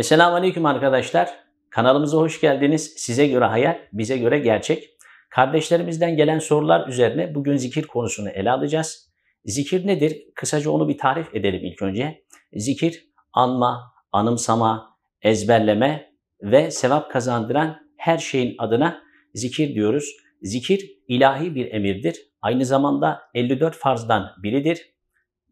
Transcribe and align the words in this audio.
Esselamu 0.00 0.36
Aleyküm 0.36 0.66
arkadaşlar. 0.66 1.30
Kanalımıza 1.70 2.16
hoş 2.16 2.40
geldiniz. 2.40 2.94
Size 2.96 3.26
göre 3.26 3.44
hayal, 3.44 3.78
bize 3.92 4.18
göre 4.18 4.38
gerçek. 4.38 4.84
Kardeşlerimizden 5.30 6.16
gelen 6.16 6.38
sorular 6.38 6.88
üzerine 6.88 7.34
bugün 7.34 7.56
zikir 7.56 7.86
konusunu 7.86 8.28
ele 8.28 8.50
alacağız. 8.50 9.10
Zikir 9.44 9.86
nedir? 9.86 10.22
Kısaca 10.34 10.70
onu 10.70 10.88
bir 10.88 10.98
tarif 10.98 11.34
edelim 11.34 11.64
ilk 11.64 11.82
önce. 11.82 12.24
Zikir, 12.52 13.04
anma, 13.32 13.92
anımsama, 14.12 14.98
ezberleme 15.22 16.12
ve 16.42 16.70
sevap 16.70 17.10
kazandıran 17.10 17.76
her 17.96 18.18
şeyin 18.18 18.54
adına 18.58 19.02
zikir 19.34 19.74
diyoruz. 19.74 20.16
Zikir 20.42 20.90
ilahi 21.08 21.54
bir 21.54 21.72
emirdir. 21.72 22.16
Aynı 22.42 22.64
zamanda 22.64 23.20
54 23.34 23.76
farzdan 23.76 24.30
biridir. 24.42 24.94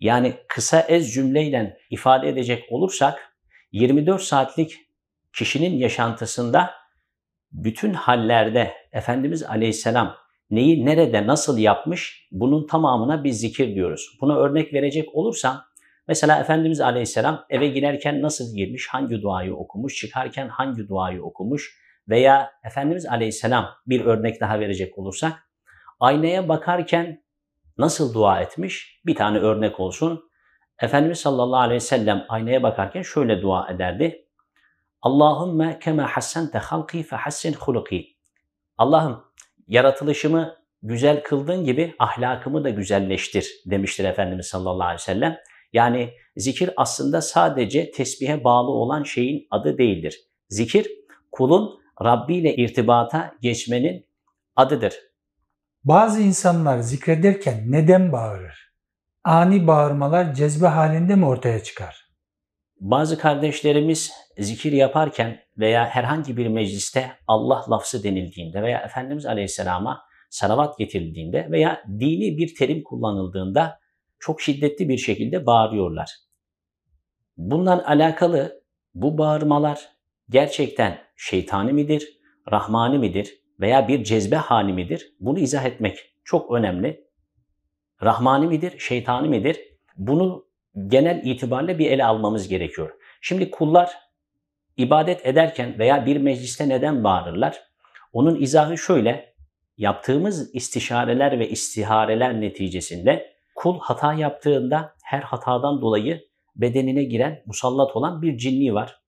Yani 0.00 0.34
kısa 0.48 0.80
ez 0.80 1.14
cümleyle 1.14 1.78
ifade 1.90 2.28
edecek 2.28 2.64
olursak 2.70 3.27
24 3.72 4.22
saatlik 4.22 4.76
kişinin 5.32 5.76
yaşantısında 5.76 6.70
bütün 7.52 7.94
hallerde 7.94 8.74
Efendimiz 8.92 9.42
Aleyhisselam 9.42 10.16
neyi 10.50 10.86
nerede 10.86 11.26
nasıl 11.26 11.58
yapmış 11.58 12.28
bunun 12.32 12.66
tamamına 12.66 13.24
biz 13.24 13.40
zikir 13.40 13.74
diyoruz. 13.74 14.18
Buna 14.20 14.36
örnek 14.36 14.74
verecek 14.74 15.14
olursam 15.14 15.64
mesela 16.08 16.40
Efendimiz 16.40 16.80
Aleyhisselam 16.80 17.44
eve 17.50 17.68
girerken 17.68 18.22
nasıl 18.22 18.56
girmiş, 18.56 18.88
hangi 18.88 19.22
duayı 19.22 19.54
okumuş, 19.54 19.96
çıkarken 19.96 20.48
hangi 20.48 20.88
duayı 20.88 21.22
okumuş 21.22 21.78
veya 22.08 22.52
Efendimiz 22.64 23.06
Aleyhisselam 23.06 23.68
bir 23.86 24.04
örnek 24.04 24.40
daha 24.40 24.60
verecek 24.60 24.98
olursak 24.98 25.32
aynaya 26.00 26.48
bakarken 26.48 27.22
nasıl 27.78 28.14
dua 28.14 28.40
etmiş 28.40 29.00
bir 29.06 29.14
tane 29.14 29.38
örnek 29.38 29.80
olsun. 29.80 30.27
Efendimiz 30.82 31.18
sallallahu 31.18 31.60
aleyhi 31.60 31.76
ve 31.76 31.80
sellem 31.80 32.24
aynaya 32.28 32.62
bakarken 32.62 33.02
şöyle 33.02 33.42
dua 33.42 33.70
ederdi. 33.70 34.24
Allahümme 35.02 35.78
kema 35.78 36.06
hassente 36.06 36.58
halki 36.58 37.02
fe 37.02 37.16
hassin 37.16 37.52
huluki. 37.52 38.16
Allah'ım 38.78 39.24
yaratılışımı 39.66 40.56
güzel 40.82 41.22
kıldığın 41.22 41.64
gibi 41.64 41.94
ahlakımı 41.98 42.64
da 42.64 42.70
güzelleştir 42.70 43.62
demiştir 43.66 44.04
Efendimiz 44.04 44.46
sallallahu 44.46 44.86
aleyhi 44.86 45.00
ve 45.00 45.12
sellem. 45.12 45.38
Yani 45.72 46.14
zikir 46.36 46.70
aslında 46.76 47.20
sadece 47.20 47.90
tesbihe 47.90 48.44
bağlı 48.44 48.70
olan 48.70 49.02
şeyin 49.02 49.46
adı 49.50 49.78
değildir. 49.78 50.20
Zikir 50.48 50.86
kulun 51.32 51.80
Rabbi 52.04 52.36
ile 52.36 52.56
irtibata 52.56 53.34
geçmenin 53.42 54.06
adıdır. 54.56 54.94
Bazı 55.84 56.22
insanlar 56.22 56.78
zikrederken 56.78 57.64
neden 57.66 58.12
bağırır? 58.12 58.67
Ani 59.28 59.66
bağırmalar 59.66 60.34
cezbe 60.34 60.66
halinde 60.66 61.14
mi 61.14 61.26
ortaya 61.26 61.62
çıkar? 61.62 62.08
Bazı 62.80 63.18
kardeşlerimiz 63.18 64.12
zikir 64.38 64.72
yaparken 64.72 65.40
veya 65.58 65.86
herhangi 65.86 66.36
bir 66.36 66.46
mecliste 66.46 67.12
Allah 67.26 67.64
lafzı 67.70 68.04
denildiğinde 68.04 68.62
veya 68.62 68.80
Efendimiz 68.80 69.26
Aleyhisselam'a 69.26 70.02
salavat 70.30 70.78
getirildiğinde 70.78 71.48
veya 71.50 71.82
dini 71.88 72.38
bir 72.38 72.54
terim 72.54 72.82
kullanıldığında 72.82 73.78
çok 74.18 74.40
şiddetli 74.40 74.88
bir 74.88 74.98
şekilde 74.98 75.46
bağırıyorlar. 75.46 76.10
Bundan 77.36 77.78
alakalı 77.78 78.62
bu 78.94 79.18
bağırmalar 79.18 79.88
gerçekten 80.30 80.98
şeytani 81.16 81.72
midir, 81.72 82.20
rahmani 82.52 82.98
midir 82.98 83.34
veya 83.60 83.88
bir 83.88 84.04
cezbe 84.04 84.36
hali 84.36 84.72
midir? 84.72 85.12
Bunu 85.20 85.38
izah 85.38 85.64
etmek 85.64 85.98
çok 86.24 86.52
önemli. 86.52 87.07
Rahmani 88.02 88.46
midir, 88.46 88.78
şeytani 88.78 89.28
midir? 89.28 89.60
Bunu 89.96 90.46
genel 90.86 91.20
itibariyle 91.24 91.78
bir 91.78 91.90
ele 91.90 92.04
almamız 92.04 92.48
gerekiyor. 92.48 92.90
Şimdi 93.20 93.50
kullar 93.50 93.92
ibadet 94.76 95.26
ederken 95.26 95.78
veya 95.78 96.06
bir 96.06 96.16
mecliste 96.16 96.68
neden 96.68 97.04
bağırırlar? 97.04 97.60
Onun 98.12 98.40
izahı 98.40 98.78
şöyle, 98.78 99.34
yaptığımız 99.78 100.54
istişareler 100.54 101.38
ve 101.38 101.48
istihareler 101.48 102.40
neticesinde 102.40 103.32
kul 103.54 103.78
hata 103.80 104.14
yaptığında 104.14 104.94
her 105.02 105.20
hatadan 105.20 105.80
dolayı 105.80 106.28
bedenine 106.56 107.04
giren, 107.04 107.42
musallat 107.46 107.96
olan 107.96 108.22
bir 108.22 108.38
cinni 108.38 108.74
var. 108.74 109.00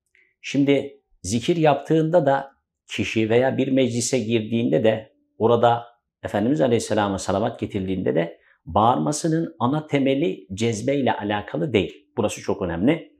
Şimdi 0.43 1.01
zikir 1.23 1.57
yaptığında 1.57 2.27
da 2.27 2.53
kişi 2.89 3.31
veya 3.31 3.57
bir 3.57 3.69
meclise 3.69 4.19
girdiğinde 4.19 4.85
de 4.85 5.13
orada 5.39 5.87
Efendimiz 6.23 6.61
Aleyhisselam'a 6.61 7.19
salavat 7.19 7.61
getirdiğinde 7.61 8.15
de 8.15 8.40
bağırmasının 8.67 9.57
ana 9.59 9.87
temeli 9.87 10.47
cezbeyle 10.55 11.13
alakalı 11.13 11.73
değil. 11.73 12.07
Burası 12.17 12.41
çok 12.41 12.63
önemli. 12.63 13.13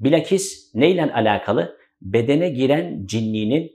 Bilakis 0.00 0.74
neyle 0.74 1.12
alakalı? 1.12 1.76
Bedene 2.00 2.48
giren 2.48 3.06
cinninin 3.06 3.72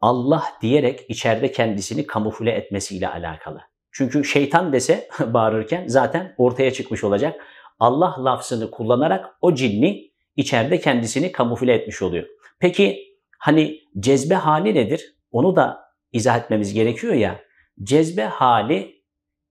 Allah 0.00 0.44
diyerek 0.62 1.00
içeride 1.08 1.52
kendisini 1.52 2.06
kamufle 2.06 2.50
etmesiyle 2.50 3.08
alakalı. 3.08 3.60
Çünkü 3.92 4.24
şeytan 4.24 4.72
dese 4.72 5.08
bağırırken 5.26 5.86
zaten 5.86 6.34
ortaya 6.38 6.72
çıkmış 6.72 7.04
olacak. 7.04 7.40
Allah 7.78 8.24
lafzını 8.24 8.70
kullanarak 8.70 9.26
o 9.40 9.54
cinni 9.54 10.10
içeride 10.36 10.80
kendisini 10.80 11.32
kamufle 11.32 11.72
etmiş 11.72 12.02
oluyor. 12.02 12.26
Peki 12.58 12.98
hani 13.38 13.80
cezbe 14.00 14.34
hali 14.34 14.74
nedir? 14.74 15.14
Onu 15.32 15.56
da 15.56 15.80
izah 16.12 16.38
etmemiz 16.38 16.74
gerekiyor 16.74 17.14
ya. 17.14 17.40
Cezbe 17.82 18.24
hali 18.24 18.97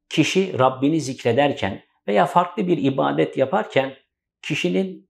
kişi 0.10 0.60
Rabbini 0.60 1.02
zikrederken 1.02 1.82
veya 2.08 2.26
farklı 2.26 2.68
bir 2.68 2.78
ibadet 2.78 3.38
yaparken 3.38 3.94
kişinin 4.42 5.10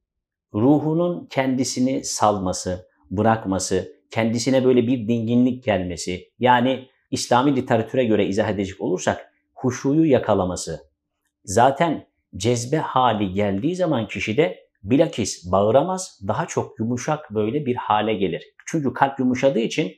ruhunun 0.54 1.28
kendisini 1.30 2.04
salması, 2.04 2.88
bırakması, 3.12 3.94
kendisine 4.12 4.66
böyle 4.66 4.88
bir 4.88 5.08
dinginlik 5.08 5.64
gelmesi, 5.64 6.30
yani 6.40 6.88
İslami 7.12 7.56
literatüre 7.56 8.06
göre 8.06 8.26
izah 8.26 8.50
edecek 8.50 8.82
olursak 8.82 9.34
huşuyu 9.54 10.06
yakalaması. 10.06 10.80
Zaten 11.44 12.08
cezbe 12.36 12.78
hali 12.78 13.34
geldiği 13.34 13.76
zaman 13.76 14.08
kişide 14.08 14.68
bilakis 14.84 15.52
bağıramaz, 15.52 16.20
daha 16.28 16.46
çok 16.46 16.80
yumuşak 16.80 17.32
böyle 17.32 17.66
bir 17.66 17.76
hale 17.76 18.14
gelir. 18.14 18.44
Çünkü 18.66 18.94
kalp 18.94 19.20
yumuşadığı 19.20 19.60
için 19.60 19.92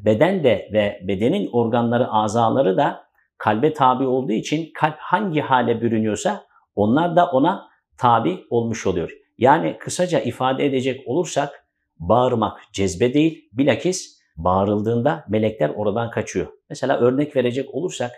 beden 0.00 0.44
de 0.44 0.70
ve 0.72 1.00
bedenin 1.08 1.48
organları, 1.52 2.08
azaları 2.08 2.76
da 2.76 3.03
kalbe 3.38 3.72
tabi 3.72 4.06
olduğu 4.06 4.32
için 4.32 4.70
kalp 4.74 4.96
hangi 4.98 5.40
hale 5.40 5.80
bürünüyorsa 5.80 6.44
onlar 6.74 7.16
da 7.16 7.30
ona 7.30 7.68
tabi 7.98 8.44
olmuş 8.50 8.86
oluyor. 8.86 9.10
Yani 9.38 9.76
kısaca 9.78 10.20
ifade 10.20 10.66
edecek 10.66 11.00
olursak 11.06 11.66
bağırmak 11.98 12.60
cezbe 12.72 13.14
değil, 13.14 13.48
bilakis 13.52 14.20
bağırıldığında 14.36 15.24
melekler 15.28 15.68
oradan 15.68 16.10
kaçıyor. 16.10 16.46
Mesela 16.70 16.98
örnek 16.98 17.36
verecek 17.36 17.74
olursak 17.74 18.12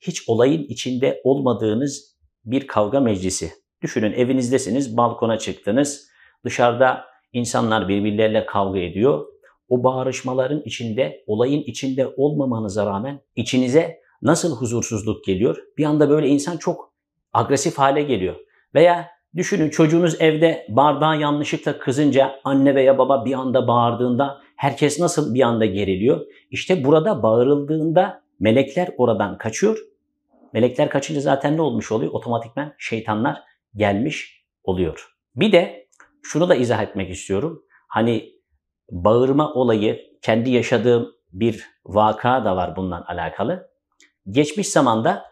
hiç 0.00 0.28
olayın 0.28 0.62
içinde 0.62 1.20
olmadığınız 1.24 2.16
bir 2.44 2.66
kavga 2.66 3.00
meclisi. 3.00 3.50
Düşünün 3.82 4.12
evinizdesiniz, 4.12 4.96
balkona 4.96 5.38
çıktınız. 5.38 6.08
Dışarıda 6.44 7.04
insanlar 7.32 7.88
birbirleriyle 7.88 8.46
kavga 8.46 8.80
ediyor. 8.80 9.26
O 9.68 9.84
bağırışmaların 9.84 10.62
içinde, 10.64 11.24
olayın 11.26 11.62
içinde 11.62 12.08
olmamanıza 12.16 12.86
rağmen 12.86 13.20
içinize 13.36 14.01
nasıl 14.22 14.56
huzursuzluk 14.56 15.24
geliyor? 15.24 15.56
Bir 15.78 15.84
anda 15.84 16.10
böyle 16.10 16.28
insan 16.28 16.56
çok 16.56 16.92
agresif 17.32 17.78
hale 17.78 18.02
geliyor. 18.02 18.36
Veya 18.74 19.08
düşünün 19.36 19.70
çocuğunuz 19.70 20.20
evde 20.20 20.66
bardağı 20.68 21.20
yanlışlıkla 21.20 21.78
kızınca 21.78 22.40
anne 22.44 22.74
veya 22.74 22.98
baba 22.98 23.24
bir 23.24 23.32
anda 23.32 23.68
bağırdığında 23.68 24.40
herkes 24.56 25.00
nasıl 25.00 25.34
bir 25.34 25.42
anda 25.42 25.66
geriliyor? 25.66 26.20
İşte 26.50 26.84
burada 26.84 27.22
bağırıldığında 27.22 28.22
melekler 28.40 28.88
oradan 28.96 29.38
kaçıyor. 29.38 29.78
Melekler 30.52 30.90
kaçınca 30.90 31.20
zaten 31.20 31.56
ne 31.56 31.62
olmuş 31.62 31.92
oluyor? 31.92 32.12
Otomatikmen 32.12 32.74
şeytanlar 32.78 33.38
gelmiş 33.76 34.44
oluyor. 34.64 35.08
Bir 35.36 35.52
de 35.52 35.88
şunu 36.22 36.48
da 36.48 36.54
izah 36.54 36.82
etmek 36.82 37.10
istiyorum. 37.10 37.62
Hani 37.88 38.32
bağırma 38.90 39.54
olayı 39.54 40.00
kendi 40.22 40.50
yaşadığım 40.50 41.12
bir 41.32 41.66
vaka 41.84 42.44
da 42.44 42.56
var 42.56 42.76
bundan 42.76 43.02
alakalı. 43.02 43.71
Geçmiş 44.30 44.68
zamanda 44.68 45.24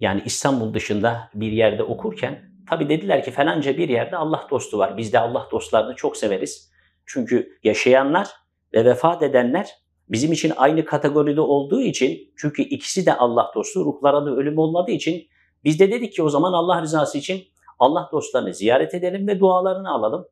yani 0.00 0.22
İstanbul 0.24 0.74
dışında 0.74 1.30
bir 1.34 1.52
yerde 1.52 1.82
okurken 1.82 2.50
tabi 2.68 2.88
dediler 2.88 3.24
ki 3.24 3.30
falanca 3.30 3.76
bir 3.76 3.88
yerde 3.88 4.16
Allah 4.16 4.46
dostu 4.50 4.78
var. 4.78 4.96
Biz 4.96 5.12
de 5.12 5.18
Allah 5.18 5.48
dostlarını 5.50 5.96
çok 5.96 6.16
severiz. 6.16 6.72
Çünkü 7.06 7.58
yaşayanlar 7.64 8.28
ve 8.74 8.84
vefat 8.84 9.22
edenler 9.22 9.70
bizim 10.08 10.32
için 10.32 10.52
aynı 10.56 10.84
kategoride 10.84 11.40
olduğu 11.40 11.80
için 11.80 12.32
çünkü 12.36 12.62
ikisi 12.62 13.06
de 13.06 13.14
Allah 13.14 13.50
dostu 13.54 13.84
ruhlara 13.84 14.26
da 14.26 14.30
ölüm 14.30 14.58
olmadığı 14.58 14.90
için 14.90 15.28
biz 15.64 15.80
de 15.80 15.90
dedik 15.90 16.12
ki 16.12 16.22
o 16.22 16.28
zaman 16.28 16.52
Allah 16.52 16.82
rızası 16.82 17.18
için 17.18 17.44
Allah 17.78 18.08
dostlarını 18.12 18.54
ziyaret 18.54 18.94
edelim 18.94 19.28
ve 19.28 19.40
dualarını 19.40 19.90
alalım. 19.90 20.28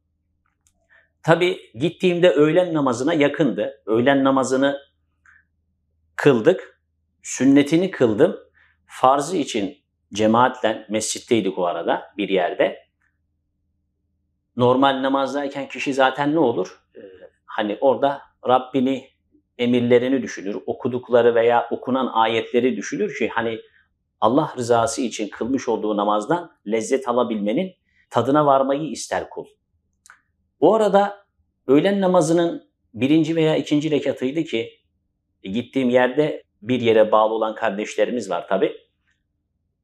Tabi 1.23 1.59
gittiğimde 1.75 2.31
öğlen 2.31 2.75
namazına 2.75 3.15
yakındı. 3.15 3.83
Öğlen 3.87 4.25
namazını 4.25 4.79
kıldık. 6.17 6.74
Sünnetini 7.25 7.91
kıldım. 7.91 8.37
Farzı 8.87 9.37
için 9.37 9.79
cemaatle 10.13 10.87
mescitteydik 10.91 11.59
o 11.59 11.67
arada 11.67 12.03
bir 12.17 12.29
yerde. 12.29 12.85
normal 14.57 15.03
namazdayken 15.03 15.69
kişi 15.69 15.95
zaten 15.95 16.35
ne 16.35 16.39
olur? 16.39 16.81
Ee, 16.97 17.01
hani 17.45 17.79
orada 17.81 18.23
Rabbini, 18.49 19.09
emirlerini 19.59 20.23
düşünür, 20.23 20.59
okudukları 20.67 21.35
veya 21.35 21.69
okunan 21.71 22.11
ayetleri 22.13 22.77
düşünür 22.77 23.19
ki 23.19 23.29
hani 23.29 23.59
Allah 24.21 24.55
rızası 24.57 25.03
için 25.03 25.29
kılmış 25.29 25.69
olduğu 25.69 25.97
namazdan 25.97 26.53
lezzet 26.67 27.09
alabilmenin 27.09 27.73
tadına 28.11 28.47
varmayı 28.47 28.91
ister 28.91 29.31
kul. 29.31 29.47
Bu 30.61 30.75
arada 30.75 31.27
öğlen 31.67 32.01
namazının 32.01 32.71
birinci 32.95 33.37
veya 33.37 33.57
ikinci 33.57 33.91
rekatıydı 33.91 34.45
ki 34.45 34.71
gittiğim 35.43 35.91
yerde 35.91 36.44
bir 36.69 36.81
yere 36.81 37.13
bağlı 37.13 37.35
olan 37.35 37.55
kardeşlerimiz 37.55 38.31
var 38.31 38.49
tabi. 38.49 38.73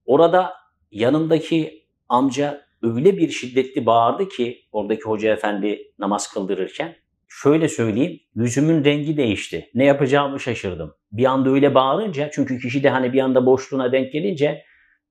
Orada 0.07 0.53
yanımdaki 0.91 1.87
amca 2.09 2.61
öyle 2.83 3.17
bir 3.17 3.29
şiddetli 3.29 3.87
bağırdı 3.87 4.29
ki 4.29 4.59
oradaki 4.73 5.03
hoca 5.03 5.33
efendi 5.33 5.93
namaz 5.99 6.33
kıldırırken 6.33 6.97
şöyle 7.29 7.69
söyleyeyim 7.69 8.21
yüzümün 8.35 8.85
rengi 8.85 9.17
değişti. 9.17 9.71
Ne 9.75 9.85
yapacağımı 9.85 10.41
şaşırdım. 10.41 10.95
Bir 11.13 11.25
anda 11.25 11.51
öyle 11.51 11.75
bağırınca 11.75 12.31
çünkü 12.33 12.59
kişi 12.59 12.83
de 12.83 12.91
hani 12.91 13.13
bir 13.13 13.21
anda 13.21 13.47
boşluğuna 13.47 13.93
denk 13.93 14.13
gelince 14.13 14.63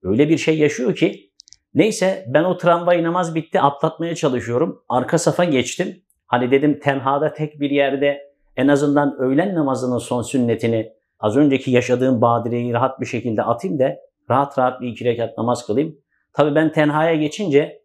öyle 0.04 0.30
bir 0.30 0.38
şey 0.38 0.58
yaşıyor 0.58 0.96
ki 0.96 1.32
neyse 1.74 2.26
ben 2.28 2.44
o 2.44 2.58
tramvayı 2.58 3.04
namaz 3.04 3.36
bitti 3.36 3.62
atlatmaya 3.62 4.16
çalışıyorum. 4.16 4.84
Arka 4.90 5.18
safa 5.18 5.44
geçtim. 5.44 6.02
Hani 6.28 6.52
dedim 6.52 6.80
tenhada 6.80 7.34
tek 7.34 7.60
bir 7.60 7.70
yerde 7.70 8.30
en 8.58 8.68
azından 8.68 9.18
öğlen 9.20 9.56
namazının 9.56 9.98
son 9.98 10.22
sünnetini 10.22 10.99
az 11.20 11.38
önceki 11.38 11.72
yaşadığım 11.72 12.22
badireyi 12.22 12.74
rahat 12.74 13.02
bir 13.02 13.06
şekilde 13.06 13.44
atayım 13.44 13.80
da 13.80 13.96
rahat 14.30 14.60
rahat 14.60 14.82
bir 14.82 14.88
iki 14.88 15.06
rekat 15.06 15.38
namaz 15.38 15.66
kılayım. 15.66 15.96
Tabii 16.34 16.56
ben 16.56 16.72
tenhaya 16.72 17.16
geçince 17.16 17.82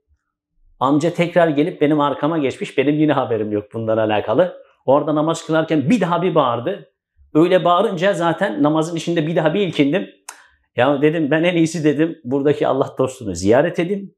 amca 0.80 1.14
tekrar 1.14 1.48
gelip 1.48 1.80
benim 1.80 2.00
arkama 2.00 2.38
geçmiş. 2.38 2.78
Benim 2.78 2.98
yine 2.98 3.12
haberim 3.12 3.52
yok 3.52 3.64
bundan 3.72 3.98
alakalı. 3.98 4.56
Orada 4.86 5.14
namaz 5.14 5.46
kılarken 5.46 5.90
bir 5.90 6.00
daha 6.00 6.22
bir 6.22 6.34
bağırdı. 6.34 6.90
Öyle 7.34 7.64
bağırınca 7.64 8.12
zaten 8.12 8.62
namazın 8.62 8.96
içinde 8.96 9.26
bir 9.26 9.36
daha 9.36 9.54
bir 9.54 9.60
ilkindim. 9.60 10.08
Ya 10.76 11.02
dedim 11.02 11.30
ben 11.30 11.44
en 11.44 11.56
iyisi 11.56 11.84
dedim 11.84 12.18
buradaki 12.24 12.66
Allah 12.66 12.94
dostunu 12.98 13.34
ziyaret 13.34 13.78
edeyim. 13.78 14.14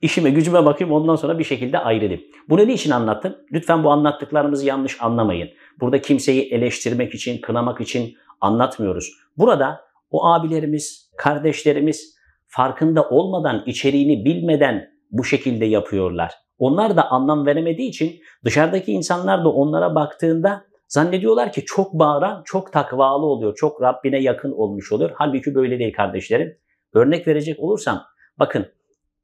İşime 0.00 0.30
gücüme 0.30 0.64
bakayım 0.64 0.94
ondan 0.94 1.16
sonra 1.16 1.38
bir 1.38 1.44
şekilde 1.44 1.78
ayrılayım. 1.78 2.22
Bunu 2.48 2.66
niçin 2.66 2.90
anlattım? 2.90 3.36
Lütfen 3.52 3.84
bu 3.84 3.90
anlattıklarımızı 3.90 4.66
yanlış 4.66 5.02
anlamayın. 5.02 5.48
Burada 5.80 6.00
kimseyi 6.00 6.42
eleştirmek 6.42 7.14
için, 7.14 7.40
kınamak 7.40 7.80
için 7.80 8.14
anlatmıyoruz. 8.40 9.12
Burada 9.36 9.80
o 10.10 10.26
abilerimiz, 10.26 11.10
kardeşlerimiz 11.16 12.16
farkında 12.46 13.08
olmadan, 13.08 13.62
içeriğini 13.66 14.24
bilmeden 14.24 14.90
bu 15.10 15.24
şekilde 15.24 15.64
yapıyorlar. 15.64 16.34
Onlar 16.58 16.96
da 16.96 17.10
anlam 17.10 17.46
veremediği 17.46 17.88
için 17.88 18.20
dışarıdaki 18.44 18.92
insanlar 18.92 19.44
da 19.44 19.48
onlara 19.48 19.94
baktığında 19.94 20.64
zannediyorlar 20.88 21.52
ki 21.52 21.64
çok 21.64 21.92
bağıran, 21.92 22.42
çok 22.44 22.72
takvalı 22.72 23.26
oluyor, 23.26 23.54
çok 23.54 23.82
Rabbine 23.82 24.22
yakın 24.22 24.52
olmuş 24.52 24.92
oluyor. 24.92 25.10
Halbuki 25.14 25.54
böyle 25.54 25.78
değil 25.78 25.92
kardeşlerim. 25.92 26.58
Örnek 26.94 27.28
verecek 27.28 27.60
olursam, 27.60 28.04
bakın 28.38 28.66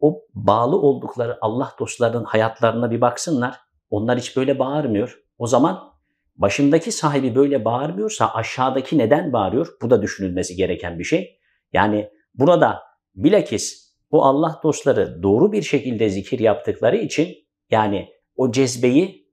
o 0.01 0.23
bağlı 0.35 0.77
oldukları 0.77 1.39
Allah 1.41 1.73
dostlarının 1.79 2.25
hayatlarına 2.25 2.91
bir 2.91 3.01
baksınlar. 3.01 3.57
Onlar 3.91 4.19
hiç 4.19 4.37
böyle 4.37 4.59
bağırmıyor. 4.59 5.23
O 5.39 5.47
zaman 5.47 5.92
başındaki 6.37 6.93
sahibi 6.93 7.35
böyle 7.35 7.65
bağırmıyorsa 7.65 8.35
aşağıdaki 8.35 8.99
neden 8.99 9.33
bağırıyor? 9.33 9.69
Bu 9.83 9.91
da 9.91 10.03
düşünülmesi 10.03 10.57
gereken 10.57 10.99
bir 10.99 11.05
şey. 11.05 11.39
Yani 11.73 12.11
burada 12.35 12.83
bilakis 13.15 13.93
o 14.11 14.23
Allah 14.23 14.61
dostları 14.63 15.23
doğru 15.23 15.53
bir 15.53 15.63
şekilde 15.63 16.09
zikir 16.09 16.39
yaptıkları 16.39 16.97
için 16.97 17.35
yani 17.71 18.09
o 18.37 18.53
cezbeyi 18.53 19.29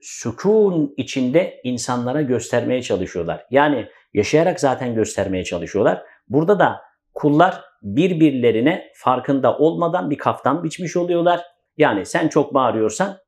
sükun 0.00 0.94
içinde 0.96 1.60
insanlara 1.64 2.22
göstermeye 2.22 2.82
çalışıyorlar. 2.82 3.46
Yani 3.50 3.86
yaşayarak 4.14 4.60
zaten 4.60 4.94
göstermeye 4.94 5.44
çalışıyorlar. 5.44 6.02
Burada 6.28 6.58
da 6.58 6.80
kullar 7.14 7.60
birbirlerine 7.82 8.92
farkında 8.94 9.58
olmadan 9.58 10.10
bir 10.10 10.18
kaftan 10.18 10.64
biçmiş 10.64 10.96
oluyorlar. 10.96 11.42
Yani 11.76 12.06
sen 12.06 12.28
çok 12.28 12.54
bağırıyorsan 12.54 13.18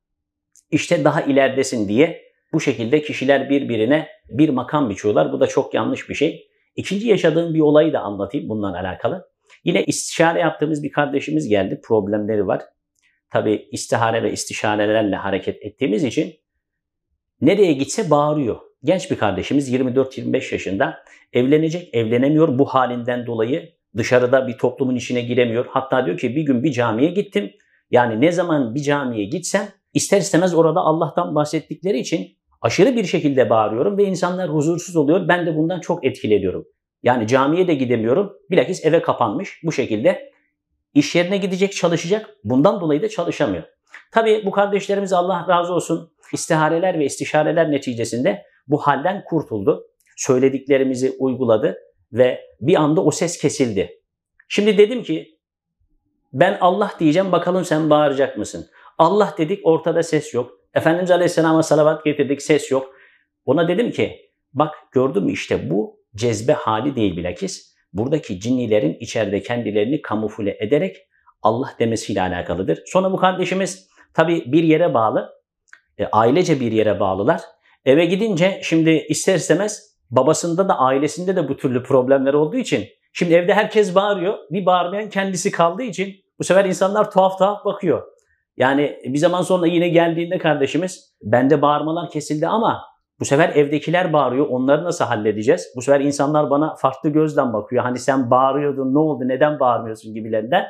işte 0.71 1.03
daha 1.03 1.21
ileridesin 1.21 1.87
diye 1.87 2.30
bu 2.53 2.59
şekilde 2.59 3.01
kişiler 3.01 3.49
birbirine 3.49 4.07
bir 4.29 4.49
makam 4.49 4.89
biçiyorlar. 4.89 5.33
Bu 5.33 5.39
da 5.39 5.47
çok 5.47 5.73
yanlış 5.73 6.09
bir 6.09 6.15
şey. 6.15 6.47
İkinci 6.75 7.07
yaşadığım 7.07 7.53
bir 7.53 7.59
olayı 7.59 7.93
da 7.93 7.99
anlatayım 7.99 8.49
bundan 8.49 8.73
alakalı. 8.73 9.31
Yine 9.63 9.83
istişare 9.83 10.39
yaptığımız 10.39 10.83
bir 10.83 10.91
kardeşimiz 10.91 11.47
geldi. 11.47 11.81
Problemleri 11.83 12.47
var. 12.47 12.61
Tabi 13.29 13.67
istihare 13.71 14.23
ve 14.23 14.31
istişarelerle 14.31 15.15
hareket 15.15 15.65
ettiğimiz 15.65 16.03
için 16.03 16.33
nereye 17.41 17.73
gitse 17.73 18.09
bağırıyor. 18.09 18.59
Genç 18.83 19.11
bir 19.11 19.17
kardeşimiz 19.17 19.73
24-25 19.73 20.53
yaşında 20.53 21.03
evlenecek, 21.33 21.89
evlenemiyor 21.93 22.59
bu 22.59 22.65
halinden 22.65 23.25
dolayı 23.25 23.73
dışarıda 23.97 24.47
bir 24.47 24.57
toplumun 24.57 24.95
içine 24.95 25.21
giremiyor. 25.21 25.65
Hatta 25.69 26.05
diyor 26.05 26.17
ki 26.17 26.35
bir 26.35 26.41
gün 26.41 26.63
bir 26.63 26.71
camiye 26.71 27.11
gittim. 27.11 27.51
Yani 27.91 28.21
ne 28.21 28.31
zaman 28.31 28.75
bir 28.75 28.81
camiye 28.81 29.25
gitsem 29.25 29.67
ister 29.93 30.17
istemez 30.17 30.53
orada 30.53 30.79
Allah'tan 30.79 31.35
bahsettikleri 31.35 31.99
için 31.99 32.37
aşırı 32.61 32.95
bir 32.95 33.03
şekilde 33.03 33.49
bağırıyorum 33.49 33.97
ve 33.97 34.03
insanlar 34.03 34.49
huzursuz 34.49 34.95
oluyor. 34.95 35.27
Ben 35.27 35.45
de 35.45 35.55
bundan 35.55 35.79
çok 35.79 36.05
etkileniyorum. 36.05 36.65
Yani 37.03 37.27
camiye 37.27 37.67
de 37.67 37.73
gidemiyorum. 37.73 38.33
Bilakis 38.49 38.85
eve 38.85 39.01
kapanmış 39.01 39.59
bu 39.63 39.71
şekilde. 39.71 40.31
iş 40.93 41.15
yerine 41.15 41.37
gidecek, 41.37 41.73
çalışacak. 41.73 42.29
Bundan 42.43 42.81
dolayı 42.81 43.01
da 43.01 43.09
çalışamıyor. 43.09 43.63
Tabii 44.11 44.43
bu 44.45 44.51
kardeşlerimiz 44.51 45.13
Allah 45.13 45.45
razı 45.49 45.73
olsun 45.73 46.11
istihareler 46.33 46.99
ve 46.99 47.05
istişareler 47.05 47.71
neticesinde 47.71 48.43
bu 48.67 48.77
halden 48.77 49.23
kurtuldu. 49.23 49.87
Söylediklerimizi 50.17 51.15
uyguladı 51.19 51.77
ve 52.13 52.41
bir 52.61 52.75
anda 52.75 53.03
o 53.03 53.11
ses 53.11 53.37
kesildi. 53.37 54.01
Şimdi 54.47 54.77
dedim 54.77 55.03
ki 55.03 55.39
ben 56.33 56.57
Allah 56.61 56.91
diyeceğim 56.99 57.31
bakalım 57.31 57.65
sen 57.65 57.89
bağıracak 57.89 58.37
mısın? 58.37 58.67
Allah 58.97 59.35
dedik 59.37 59.59
ortada 59.63 60.03
ses 60.03 60.33
yok. 60.33 60.60
Efendimiz 60.73 61.11
Aleyhisselam'a 61.11 61.63
salavat 61.63 62.05
getirdik 62.05 62.41
ses 62.41 62.71
yok. 62.71 62.95
Ona 63.45 63.67
dedim 63.67 63.91
ki 63.91 64.31
bak 64.53 64.75
gördün 64.91 65.23
mü 65.23 65.31
işte 65.31 65.69
bu 65.69 65.99
cezbe 66.15 66.53
hali 66.53 66.95
değil 66.95 67.17
bilakis. 67.17 67.75
Buradaki 67.93 68.39
cinnilerin 68.39 68.97
içeride 68.99 69.41
kendilerini 69.41 70.01
kamufle 70.01 70.57
ederek 70.59 70.97
Allah 71.41 71.75
demesiyle 71.79 72.21
alakalıdır. 72.21 72.79
Sonra 72.85 73.11
bu 73.11 73.17
kardeşimiz 73.17 73.89
tabi 74.13 74.51
bir 74.51 74.63
yere 74.63 74.93
bağlı. 74.93 75.29
E, 75.97 76.05
ailece 76.05 76.59
bir 76.59 76.71
yere 76.71 76.99
bağlılar. 76.99 77.41
Eve 77.85 78.05
gidince 78.05 78.59
şimdi 78.63 78.89
ister 78.89 79.35
istemez 79.35 79.97
babasında 80.09 80.69
da 80.69 80.79
ailesinde 80.79 81.35
de 81.35 81.49
bu 81.49 81.57
türlü 81.57 81.83
problemler 81.83 82.33
olduğu 82.33 82.57
için 82.57 82.85
şimdi 83.13 83.33
evde 83.33 83.53
herkes 83.53 83.95
bağırıyor. 83.95 84.37
Bir 84.51 84.65
bağırmayan 84.65 85.09
kendisi 85.09 85.51
kaldığı 85.51 85.83
için 85.83 86.15
bu 86.39 86.43
sefer 86.43 86.65
insanlar 86.65 87.11
tuhaf 87.11 87.37
tuhaf 87.37 87.65
bakıyor. 87.65 88.03
Yani 88.57 88.97
bir 89.05 89.17
zaman 89.17 89.41
sonra 89.41 89.67
yine 89.67 89.89
geldiğinde 89.89 90.37
kardeşimiz 90.37 91.15
bende 91.23 91.61
bağırmalar 91.61 92.09
kesildi 92.09 92.47
ama 92.47 92.81
bu 93.19 93.25
sefer 93.25 93.49
evdekiler 93.49 94.13
bağırıyor. 94.13 94.47
Onları 94.47 94.83
nasıl 94.83 95.05
halledeceğiz? 95.05 95.67
Bu 95.75 95.81
sefer 95.81 95.99
insanlar 95.99 96.49
bana 96.49 96.75
farklı 96.75 97.09
gözden 97.09 97.53
bakıyor. 97.53 97.83
Hani 97.83 97.99
sen 97.99 98.31
bağırıyordun 98.31 98.93
ne 98.93 98.99
oldu 98.99 99.27
neden 99.27 99.59
bağırmıyorsun 99.59 100.13
gibilerinden. 100.13 100.65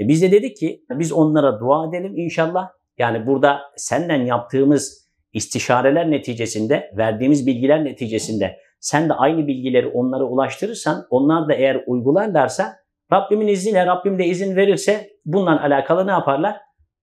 E 0.00 0.08
biz 0.08 0.22
de 0.22 0.32
dedik 0.32 0.56
ki 0.56 0.84
biz 0.90 1.12
onlara 1.12 1.60
dua 1.60 1.88
edelim 1.88 2.12
inşallah. 2.16 2.68
Yani 2.98 3.26
burada 3.26 3.60
senden 3.76 4.22
yaptığımız 4.24 5.06
istişareler 5.32 6.10
neticesinde, 6.10 6.90
verdiğimiz 6.96 7.46
bilgiler 7.46 7.84
neticesinde 7.84 8.56
sen 8.80 9.08
de 9.08 9.12
aynı 9.12 9.46
bilgileri 9.46 9.86
onlara 9.86 10.24
ulaştırırsan, 10.24 11.06
onlar 11.10 11.48
da 11.48 11.54
eğer 11.54 11.84
uygularlarsa 11.86 12.76
Rabbimin 13.12 13.48
izniyle, 13.48 13.86
Rabbim 13.86 14.18
de 14.18 14.24
izin 14.24 14.56
verirse 14.56 15.10
bundan 15.24 15.56
alakalı 15.56 16.06
ne 16.06 16.10
yaparlar? 16.10 16.56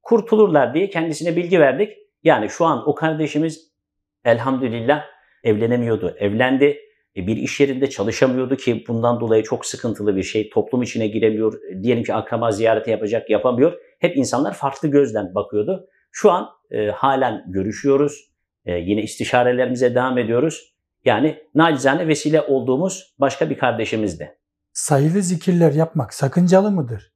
Kurtulurlar 0.04 0.74
diye 0.74 0.90
kendisine 0.90 1.36
bilgi 1.36 1.60
verdik. 1.60 1.98
Yani 2.24 2.50
şu 2.50 2.66
an 2.66 2.90
o 2.90 2.96
kardeşimiz 2.96 3.74
elhamdülillah 4.26 5.04
evlenemiyordu, 5.44 6.16
evlendi. 6.20 6.80
E, 7.18 7.28
bir 7.28 7.38
iş 7.38 7.60
yerinde 7.60 7.90
çalışamıyordu 7.90 8.56
ki 8.56 8.84
bundan 8.88 9.20
dolayı 9.20 9.44
çok 9.44 9.66
sıkıntılı 9.66 10.16
bir 10.16 10.24
şey. 10.24 10.50
Toplum 10.50 10.82
içine 10.82 11.08
giremiyor. 11.08 11.54
Diyelim 11.84 12.04
ki 12.04 12.14
akraba 12.14 12.52
ziyareti 12.52 12.92
yapacak, 12.92 13.30
yapamıyor. 13.30 13.74
Hep 14.00 14.18
insanlar 14.18 14.54
farklı 14.54 14.88
gözden 14.88 15.36
bakıyordu. 15.36 15.88
Şu 16.12 16.32
an 16.32 16.50
e, 16.72 16.88
halen 16.88 17.44
görüşüyoruz. 17.48 18.34
E, 18.66 18.74
yine 18.74 19.02
istişarelerimize 19.02 19.96
devam 19.96 20.18
ediyoruz. 20.18 20.74
Yani 21.06 21.38
nacizane 21.56 22.08
vesile 22.08 22.42
olduğumuz 22.42 23.16
başka 23.20 23.50
bir 23.50 23.58
kardeşimizdi. 23.58 24.38
Sayılı 24.74 25.22
zikirler 25.22 25.72
yapmak 25.72 26.14
sakıncalı 26.14 26.72
mıdır? 26.72 27.13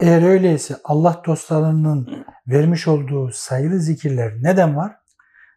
Eğer 0.00 0.22
öyleyse 0.22 0.74
Allah 0.84 1.22
dostlarının 1.26 2.26
vermiş 2.46 2.88
olduğu 2.88 3.30
sayılı 3.32 3.78
zikirler 3.78 4.32
neden 4.42 4.76
var? 4.76 4.92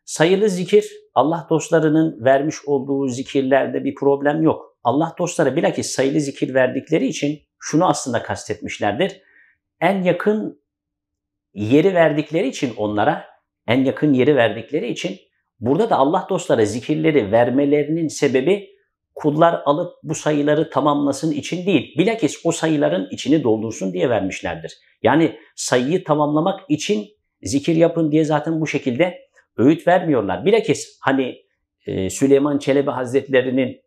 Sayılı 0.06 0.50
zikir 0.50 0.92
Allah 1.16 1.48
dostlarının 1.50 2.26
vermiş 2.26 2.56
olduğu 2.66 3.08
zikirlerde 3.08 3.84
bir 3.84 3.96
problem 3.96 4.42
yok. 4.42 4.78
Allah 4.84 5.16
dostları 5.20 5.56
bilakis 5.56 5.92
sayılı 5.92 6.20
zikir 6.20 6.54
verdikleri 6.54 7.08
için 7.08 7.40
şunu 7.60 7.90
aslında 7.90 8.24
kastetmişlerdir. 8.24 9.22
En 9.82 10.04
yakın 10.04 10.64
yeri 11.54 11.94
verdikleri 11.94 12.48
için 12.48 12.74
onlara, 12.78 13.26
en 13.68 13.84
yakın 13.84 14.14
yeri 14.14 14.36
verdikleri 14.36 14.88
için 14.88 15.18
burada 15.60 15.90
da 15.90 15.96
Allah 15.96 16.28
dostlara 16.30 16.66
zikirleri 16.66 17.32
vermelerinin 17.32 18.08
sebebi 18.08 18.70
kullar 19.20 19.62
alıp 19.66 19.94
bu 20.04 20.16
sayıları 20.16 20.70
tamamlasın 20.70 21.32
için 21.32 21.66
değil, 21.66 21.98
bilakis 21.98 22.42
o 22.44 22.52
sayıların 22.52 23.08
içini 23.12 23.44
doldursun 23.44 23.94
diye 23.94 24.10
vermişlerdir. 24.10 24.78
Yani 25.04 25.40
sayıyı 25.56 26.04
tamamlamak 26.04 26.60
için 26.70 27.08
zikir 27.42 27.76
yapın 27.76 28.12
diye 28.12 28.24
zaten 28.24 28.62
bu 28.62 28.68
şekilde 28.68 29.18
öğüt 29.58 29.88
vermiyorlar. 29.88 30.46
Bilakis 30.46 30.98
hani 31.02 31.36
e, 31.86 32.10
Süleyman 32.10 32.58
Çelebi 32.58 32.92
Hazretleri'nin 32.92 33.82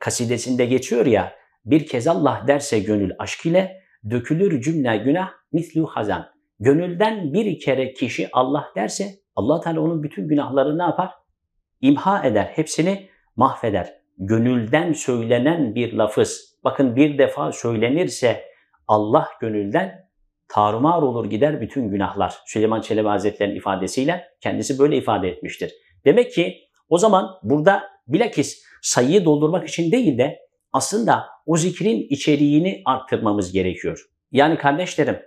kasidesinde 0.00 0.66
geçiyor 0.66 1.06
ya, 1.06 1.32
bir 1.64 1.86
kez 1.86 2.06
Allah 2.06 2.44
derse 2.46 2.80
gönül 2.80 3.10
aşk 3.18 3.46
ile 3.46 3.80
dökülür 4.10 4.60
cümle 4.62 4.96
günah 4.96 5.30
mislu 5.52 5.86
hazan. 5.86 6.26
Gönülden 6.60 7.32
bir 7.32 7.60
kere 7.60 7.92
kişi 7.92 8.28
Allah 8.32 8.64
derse 8.76 9.04
Allah 9.36 9.60
Teala 9.60 9.80
onun 9.80 10.02
bütün 10.02 10.28
günahlarını 10.28 10.78
ne 10.78 10.82
yapar? 10.82 11.10
İmha 11.80 12.26
eder, 12.26 12.50
hepsini 12.54 13.08
mahveder. 13.36 14.01
Gönülden 14.18 14.92
söylenen 14.92 15.74
bir 15.74 15.92
lafız, 15.92 16.58
bakın 16.64 16.96
bir 16.96 17.18
defa 17.18 17.52
söylenirse 17.52 18.44
Allah 18.88 19.28
gönülden 19.40 20.08
tarumar 20.48 21.02
olur 21.02 21.30
gider 21.30 21.60
bütün 21.60 21.88
günahlar. 21.88 22.34
Süleyman 22.46 22.80
Çelebi 22.80 23.08
Hazretleri'nin 23.08 23.56
ifadesiyle 23.56 24.24
kendisi 24.40 24.78
böyle 24.78 24.96
ifade 24.96 25.28
etmiştir. 25.28 25.72
Demek 26.04 26.32
ki 26.32 26.58
o 26.88 26.98
zaman 26.98 27.30
burada 27.42 27.82
bilakis 28.06 28.62
sayıyı 28.82 29.24
doldurmak 29.24 29.68
için 29.68 29.92
değil 29.92 30.18
de 30.18 30.38
aslında 30.72 31.24
o 31.46 31.56
zikrin 31.56 32.06
içeriğini 32.10 32.82
arttırmamız 32.84 33.52
gerekiyor. 33.52 34.06
Yani 34.32 34.58
kardeşlerim 34.58 35.18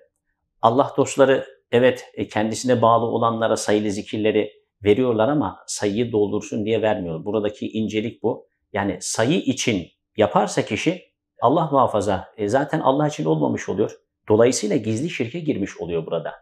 Allah 0.62 0.94
dostları 0.98 1.46
evet 1.72 2.06
e, 2.14 2.28
kendisine 2.28 2.82
bağlı 2.82 3.06
olanlara 3.06 3.58
sayılı 3.58 3.92
zikirleri 3.92 4.52
veriyorlar 4.84 5.30
ama 5.30 5.60
sayıyı 5.68 6.12
doldursun 6.12 6.66
diye 6.66 6.82
vermiyor. 6.82 7.26
Buradaki 7.26 7.68
incelik 7.68 8.24
bu. 8.24 8.48
Yani 8.76 8.98
sayı 9.02 9.40
için 9.40 9.88
yaparsa 10.18 10.66
kişi 10.66 11.02
Allah 11.42 11.70
muhafaza 11.72 12.34
e 12.38 12.48
zaten 12.48 12.80
Allah 12.80 13.08
için 13.08 13.26
olmamış 13.26 13.70
oluyor. 13.70 13.92
Dolayısıyla 14.30 14.76
gizli 14.76 15.10
şirke 15.10 15.40
girmiş 15.40 15.78
oluyor 15.78 16.06
burada. 16.06 16.34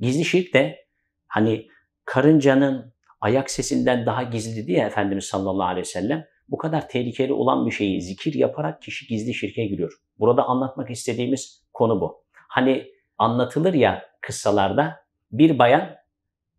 Gizli 0.00 0.24
şirk 0.24 0.54
de 0.54 0.86
hani 1.26 1.68
karıncanın 2.04 2.94
ayak 3.20 3.50
sesinden 3.50 4.06
daha 4.06 4.22
gizli 4.22 4.66
diye 4.66 4.84
Efendimiz 4.84 5.24
sallallahu 5.24 5.66
aleyhi 5.66 5.86
ve 5.86 5.90
sellem 5.90 6.24
bu 6.48 6.58
kadar 6.58 6.88
tehlikeli 6.88 7.32
olan 7.32 7.66
bir 7.66 7.70
şeyi 7.70 8.02
zikir 8.02 8.34
yaparak 8.34 8.82
kişi 8.82 9.06
gizli 9.06 9.34
şirke 9.34 9.66
giriyor. 9.66 9.92
Burada 10.18 10.44
anlatmak 10.44 10.90
istediğimiz 10.90 11.64
konu 11.72 12.00
bu. 12.00 12.24
Hani 12.32 12.86
anlatılır 13.18 13.74
ya 13.74 14.02
kıssalarda 14.20 14.96
bir 15.32 15.58
bayan 15.58 15.96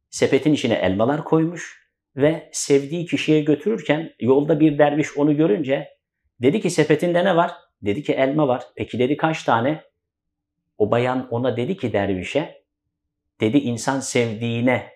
sepetin 0.09 0.53
içine 0.53 0.73
elmalar 0.73 1.23
koymuş 1.23 1.82
ve 2.15 2.49
sevdiği 2.51 3.05
kişiye 3.05 3.41
götürürken 3.41 4.11
yolda 4.19 4.59
bir 4.59 4.77
derviş 4.77 5.17
onu 5.17 5.37
görünce 5.37 5.89
dedi 6.41 6.61
ki 6.61 6.69
sepetinde 6.69 7.25
ne 7.25 7.35
var? 7.35 7.51
Dedi 7.81 8.03
ki 8.03 8.13
elma 8.13 8.47
var. 8.47 8.63
Peki 8.75 8.99
dedi 8.99 9.17
kaç 9.17 9.43
tane? 9.43 9.83
O 10.77 10.91
bayan 10.91 11.27
ona 11.31 11.57
dedi 11.57 11.77
ki 11.77 11.93
dervişe, 11.93 12.63
dedi 13.41 13.57
insan 13.57 13.99
sevdiğine 13.99 14.89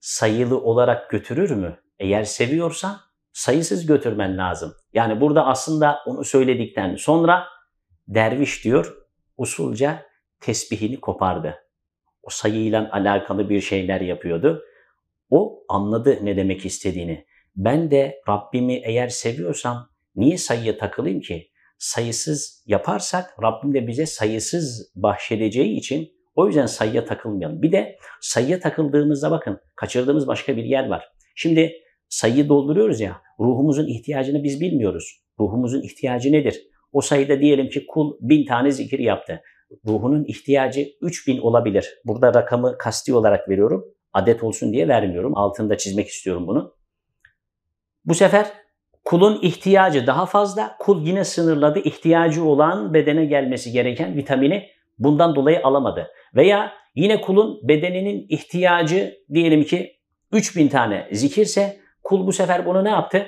sayılı 0.00 0.60
olarak 0.60 1.10
götürür 1.10 1.50
mü? 1.50 1.80
Eğer 1.98 2.24
seviyorsan 2.24 2.96
sayısız 3.32 3.86
götürmen 3.86 4.38
lazım. 4.38 4.74
Yani 4.92 5.20
burada 5.20 5.46
aslında 5.46 5.98
onu 6.06 6.24
söyledikten 6.24 6.96
sonra 6.96 7.46
derviş 8.08 8.64
diyor 8.64 8.96
usulca 9.36 10.06
tesbihini 10.40 11.00
kopardı. 11.00 11.54
O 12.22 12.30
sayıyla 12.30 12.90
alakalı 12.92 13.48
bir 13.48 13.60
şeyler 13.60 14.00
yapıyordu. 14.00 14.62
O 15.30 15.64
anladı 15.68 16.18
ne 16.22 16.36
demek 16.36 16.66
istediğini. 16.66 17.24
Ben 17.56 17.90
de 17.90 18.20
Rabbimi 18.28 18.82
eğer 18.84 19.08
seviyorsam 19.08 19.90
niye 20.16 20.38
sayıya 20.38 20.78
takılayım 20.78 21.20
ki? 21.20 21.50
Sayısız 21.78 22.64
yaparsak 22.66 23.36
Rabbim 23.42 23.74
de 23.74 23.86
bize 23.86 24.06
sayısız 24.06 24.92
bahşedeceği 24.94 25.76
için 25.78 26.08
o 26.34 26.46
yüzden 26.46 26.66
sayıya 26.66 27.04
takılmayalım. 27.04 27.62
Bir 27.62 27.72
de 27.72 27.96
sayıya 28.20 28.60
takıldığımızda 28.60 29.30
bakın 29.30 29.60
kaçırdığımız 29.76 30.26
başka 30.26 30.56
bir 30.56 30.64
yer 30.64 30.88
var. 30.88 31.04
Şimdi 31.36 31.72
sayıyı 32.08 32.48
dolduruyoruz 32.48 33.00
ya 33.00 33.16
ruhumuzun 33.40 33.86
ihtiyacını 33.86 34.44
biz 34.44 34.60
bilmiyoruz. 34.60 35.20
Ruhumuzun 35.40 35.82
ihtiyacı 35.82 36.32
nedir? 36.32 36.62
O 36.92 37.00
sayıda 37.00 37.40
diyelim 37.40 37.68
ki 37.68 37.86
kul 37.86 38.12
bin 38.20 38.46
tane 38.46 38.70
zikir 38.70 38.98
yaptı. 38.98 39.40
Ruhunun 39.86 40.24
ihtiyacı 40.24 40.88
3000 41.00 41.38
olabilir. 41.38 42.00
Burada 42.04 42.34
rakamı 42.34 42.78
kasti 42.78 43.14
olarak 43.14 43.48
veriyorum. 43.48 43.84
Adet 44.12 44.42
olsun 44.42 44.72
diye 44.72 44.88
vermiyorum. 44.88 45.36
Altında 45.36 45.76
çizmek 45.76 46.08
istiyorum 46.08 46.46
bunu. 46.46 46.74
Bu 48.04 48.14
sefer 48.14 48.46
kulun 49.04 49.38
ihtiyacı 49.42 50.06
daha 50.06 50.26
fazla. 50.26 50.76
Kul 50.78 51.06
yine 51.06 51.24
sınırladı. 51.24 51.78
İhtiyacı 51.78 52.44
olan 52.44 52.94
bedene 52.94 53.24
gelmesi 53.24 53.72
gereken 53.72 54.16
vitamini 54.16 54.68
bundan 54.98 55.34
dolayı 55.34 55.60
alamadı. 55.64 56.10
Veya 56.34 56.72
yine 56.94 57.20
kulun 57.20 57.68
bedeninin 57.68 58.26
ihtiyacı 58.28 59.14
diyelim 59.34 59.64
ki 59.64 59.92
3000 60.32 60.68
tane 60.68 61.08
zikirse 61.12 61.80
kul 62.02 62.26
bu 62.26 62.32
sefer 62.32 62.66
bunu 62.66 62.84
ne 62.84 62.90
yaptı? 62.90 63.26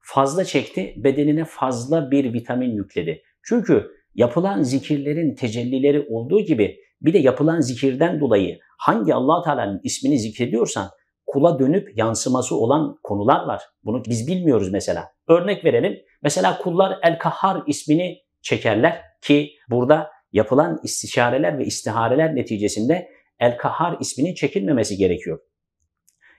Fazla 0.00 0.44
çekti, 0.44 0.94
bedenine 0.96 1.44
fazla 1.44 2.10
bir 2.10 2.32
vitamin 2.32 2.70
yükledi. 2.70 3.22
Çünkü 3.42 3.90
yapılan 4.14 4.62
zikirlerin 4.62 5.34
tecellileri 5.34 6.06
olduğu 6.08 6.40
gibi 6.40 6.76
bir 7.02 7.12
de 7.12 7.18
yapılan 7.18 7.60
zikirden 7.60 8.20
dolayı 8.20 8.58
hangi 8.78 9.14
allah 9.14 9.42
Teala'nın 9.42 9.80
ismini 9.84 10.18
zikrediyorsan 10.18 10.88
kula 11.26 11.58
dönüp 11.58 11.98
yansıması 11.98 12.56
olan 12.56 12.98
konular 13.02 13.46
var. 13.46 13.62
Bunu 13.84 14.02
biz 14.04 14.28
bilmiyoruz 14.28 14.72
mesela. 14.72 15.08
Örnek 15.28 15.64
verelim. 15.64 15.98
Mesela 16.22 16.58
kullar 16.58 16.98
El 17.02 17.18
Kahhar 17.18 17.62
ismini 17.66 18.18
çekerler 18.42 19.02
ki 19.22 19.50
burada 19.70 20.10
yapılan 20.32 20.80
istişareler 20.82 21.58
ve 21.58 21.64
istihareler 21.64 22.34
neticesinde 22.34 23.08
El 23.40 23.56
Kahhar 23.56 23.96
isminin 24.00 24.34
çekilmemesi 24.34 24.96
gerekiyor. 24.96 25.40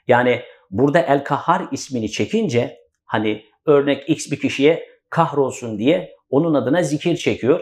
Yani 0.07 0.41
burada 0.69 0.99
El 0.99 1.23
Kahhar 1.23 1.67
ismini 1.71 2.11
çekince 2.11 2.77
hani 3.05 3.43
örnek 3.65 4.09
X 4.09 4.31
bir 4.31 4.39
kişiye 4.39 4.87
kahrolsun 5.09 5.79
diye 5.79 6.11
onun 6.29 6.53
adına 6.53 6.83
zikir 6.83 7.15
çekiyor. 7.15 7.61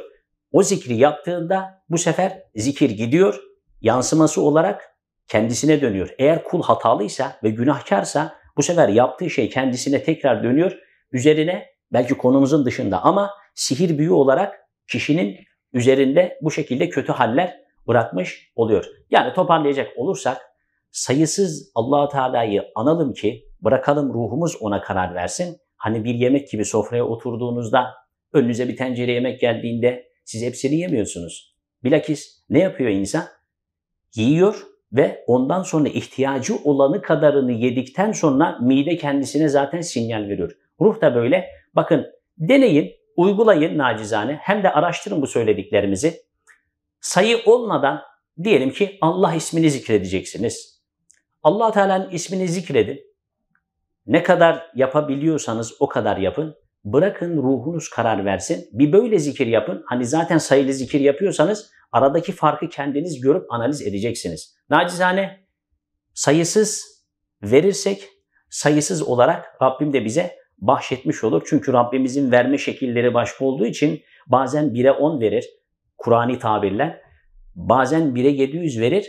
O 0.52 0.64
zikri 0.64 0.98
yaptığında 0.98 1.84
bu 1.90 1.98
sefer 1.98 2.44
zikir 2.56 2.90
gidiyor. 2.90 3.40
Yansıması 3.82 4.42
olarak 4.42 4.96
kendisine 5.28 5.82
dönüyor. 5.82 6.16
Eğer 6.20 6.44
kul 6.44 6.64
hatalıysa 6.64 7.40
ve 7.44 7.50
günahkarsa 7.50 8.34
bu 8.58 8.64
sefer 8.64 8.90
yaptığı 8.90 9.30
şey 9.30 9.50
kendisine 9.50 10.04
tekrar 10.04 10.44
dönüyor. 10.44 10.78
Üzerine 11.12 11.66
belki 11.94 12.14
konumuzun 12.14 12.66
dışında 12.66 13.04
ama 13.04 13.32
sihir 13.56 13.98
büyü 13.98 14.12
olarak 14.12 14.56
kişinin 14.88 15.36
üzerinde 15.74 16.40
bu 16.42 16.52
şekilde 16.52 16.90
kötü 16.90 17.12
haller 17.12 17.58
bırakmış 17.88 18.52
oluyor. 18.56 18.86
Yani 19.12 19.34
toparlayacak 19.34 19.88
olursak 19.98 20.38
sayısız 20.92 21.72
allah 21.76 22.10
Teala'yı 22.10 22.66
analım 22.76 23.14
ki 23.14 23.44
bırakalım 23.62 24.14
ruhumuz 24.14 24.58
ona 24.62 24.82
karar 24.82 25.16
versin. 25.16 25.58
Hani 25.78 26.04
bir 26.04 26.16
yemek 26.16 26.52
gibi 26.52 26.66
sofraya 26.66 27.06
oturduğunuzda 27.06 27.94
önünüze 28.34 28.68
bir 28.68 28.78
tencere 28.78 29.12
yemek 29.12 29.40
geldiğinde 29.40 30.09
siz 30.30 30.44
hepsini 30.44 30.76
yemiyorsunuz. 30.76 31.56
Bilakis 31.84 32.44
ne 32.50 32.60
yapıyor 32.60 32.90
insan? 32.90 33.24
Yiyor 34.16 34.64
ve 34.92 35.24
ondan 35.28 35.64
sonra 35.64 35.90
ihtiyacı 35.90 36.56
olanı 36.64 37.02
kadarını 37.02 37.52
yedikten 37.52 38.12
sonra 38.12 38.58
mide 38.62 38.98
kendisine 38.98 39.48
zaten 39.48 39.82
sinyal 39.82 40.30
veriyor. 40.30 40.52
Ruh 40.82 41.02
da 41.02 41.16
böyle. 41.16 41.50
Bakın 41.76 42.06
deneyin, 42.38 42.92
uygulayın 43.18 43.78
nacizane 43.78 44.34
hem 44.42 44.64
de 44.64 44.72
araştırın 44.72 45.22
bu 45.22 45.28
söylediklerimizi. 45.28 46.22
Sayı 47.02 47.38
olmadan 47.46 48.02
diyelim 48.44 48.72
ki 48.72 48.98
Allah 49.02 49.34
ismini 49.34 49.72
zikredeceksiniz. 49.72 50.82
Allah 51.44 51.72
Teala'nın 51.72 52.10
ismini 52.10 52.48
zikredin. 52.48 53.00
Ne 54.06 54.24
kadar 54.24 54.72
yapabiliyorsanız 54.76 55.82
o 55.82 55.88
kadar 55.88 56.18
yapın. 56.18 56.56
Bırakın 56.84 57.38
ruhunuz 57.38 57.90
karar 57.90 58.26
versin. 58.26 58.70
Bir 58.72 58.92
böyle 58.92 59.20
zikir 59.20 59.48
yapın. 59.48 59.84
Hani 59.86 60.06
zaten 60.06 60.38
sayılı 60.38 60.74
zikir 60.74 61.00
yapıyorsanız 61.00 61.72
aradaki 61.92 62.32
farkı 62.32 62.70
kendiniz 62.70 63.22
görüp 63.22 63.54
analiz 63.54 63.82
edeceksiniz. 63.82 64.56
Nacizane 64.70 65.46
sayısız 66.14 66.86
verirsek 67.44 68.10
sayısız 68.50 69.02
olarak 69.02 69.46
Rabbim 69.62 69.94
de 69.94 70.06
bize 70.06 70.36
bahşetmiş 70.58 71.24
olur. 71.24 71.42
Çünkü 71.50 71.74
Rabbimizin 71.74 72.32
verme 72.32 72.58
şekilleri 72.58 73.14
başka 73.14 73.46
olduğu 73.46 73.66
için 73.66 74.02
bazen 74.28 74.66
1'e 74.66 74.92
10 74.92 75.22
verir 75.22 75.46
Kur'an'i 75.98 76.40
tabirle. 76.40 77.02
Bazen 77.56 78.02
1'e 78.02 78.30
700 78.30 78.80
verir. 78.80 79.06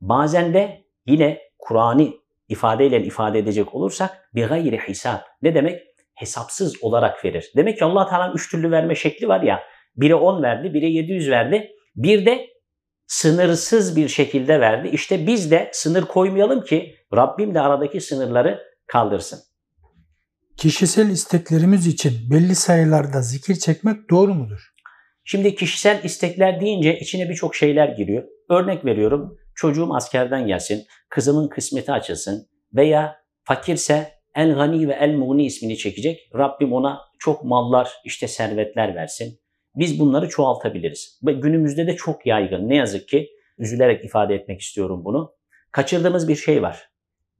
Bazen 0.00 0.54
de 0.54 0.84
yine 1.06 1.38
Kur'an'ı 1.58 2.08
ifadeyle 2.48 3.04
ifade 3.04 3.38
edecek 3.38 3.74
olursak 3.74 4.30
bir 4.34 4.46
gayri 4.46 4.78
hisap. 4.78 5.24
Ne 5.42 5.54
demek? 5.54 5.93
Hesapsız 6.14 6.84
olarak 6.84 7.24
verir. 7.24 7.52
Demek 7.56 7.78
ki 7.78 7.84
Allah 7.84 8.08
Teala'nın 8.08 8.34
üç 8.34 8.50
türlü 8.50 8.70
verme 8.70 8.94
şekli 8.94 9.28
var 9.28 9.42
ya. 9.42 9.60
Biri 9.96 10.14
10 10.14 10.42
verdi, 10.42 10.74
biri 10.74 10.92
700 10.92 11.30
verdi. 11.30 11.70
Bir 11.96 12.26
de 12.26 12.46
sınırsız 13.06 13.96
bir 13.96 14.08
şekilde 14.08 14.60
verdi. 14.60 14.88
İşte 14.88 15.26
biz 15.26 15.50
de 15.50 15.70
sınır 15.72 16.02
koymayalım 16.02 16.64
ki 16.64 16.94
Rabbim 17.16 17.54
de 17.54 17.60
aradaki 17.60 18.00
sınırları 18.00 18.62
kaldırsın. 18.86 19.40
Kişisel 20.56 21.10
isteklerimiz 21.10 21.86
için 21.86 22.12
belli 22.30 22.54
sayılarda 22.54 23.22
zikir 23.22 23.54
çekmek 23.54 24.10
doğru 24.10 24.34
mudur? 24.34 24.74
Şimdi 25.24 25.54
kişisel 25.54 26.04
istekler 26.04 26.60
deyince 26.60 26.98
içine 26.98 27.28
birçok 27.28 27.54
şeyler 27.54 27.88
giriyor. 27.88 28.24
Örnek 28.50 28.84
veriyorum 28.84 29.38
çocuğum 29.54 29.94
askerden 29.94 30.46
gelsin, 30.46 30.86
kızımın 31.08 31.48
kısmeti 31.48 31.92
açılsın 31.92 32.48
veya 32.74 33.16
fakirse 33.44 34.12
El 34.34 34.54
Gani 34.54 34.88
ve 34.88 34.92
El 34.92 35.14
Muğni 35.14 35.44
ismini 35.44 35.76
çekecek. 35.76 36.30
Rabbim 36.34 36.72
ona 36.72 37.00
çok 37.18 37.44
mallar, 37.44 37.92
işte 38.04 38.28
servetler 38.28 38.94
versin. 38.94 39.40
Biz 39.76 40.00
bunları 40.00 40.28
çoğaltabiliriz. 40.28 41.20
Ve 41.26 41.32
günümüzde 41.32 41.86
de 41.86 41.96
çok 41.96 42.26
yaygın. 42.26 42.68
Ne 42.68 42.76
yazık 42.76 43.08
ki 43.08 43.28
üzülerek 43.58 44.04
ifade 44.04 44.34
etmek 44.34 44.60
istiyorum 44.60 45.04
bunu. 45.04 45.34
Kaçırdığımız 45.72 46.28
bir 46.28 46.36
şey 46.36 46.62
var. 46.62 46.88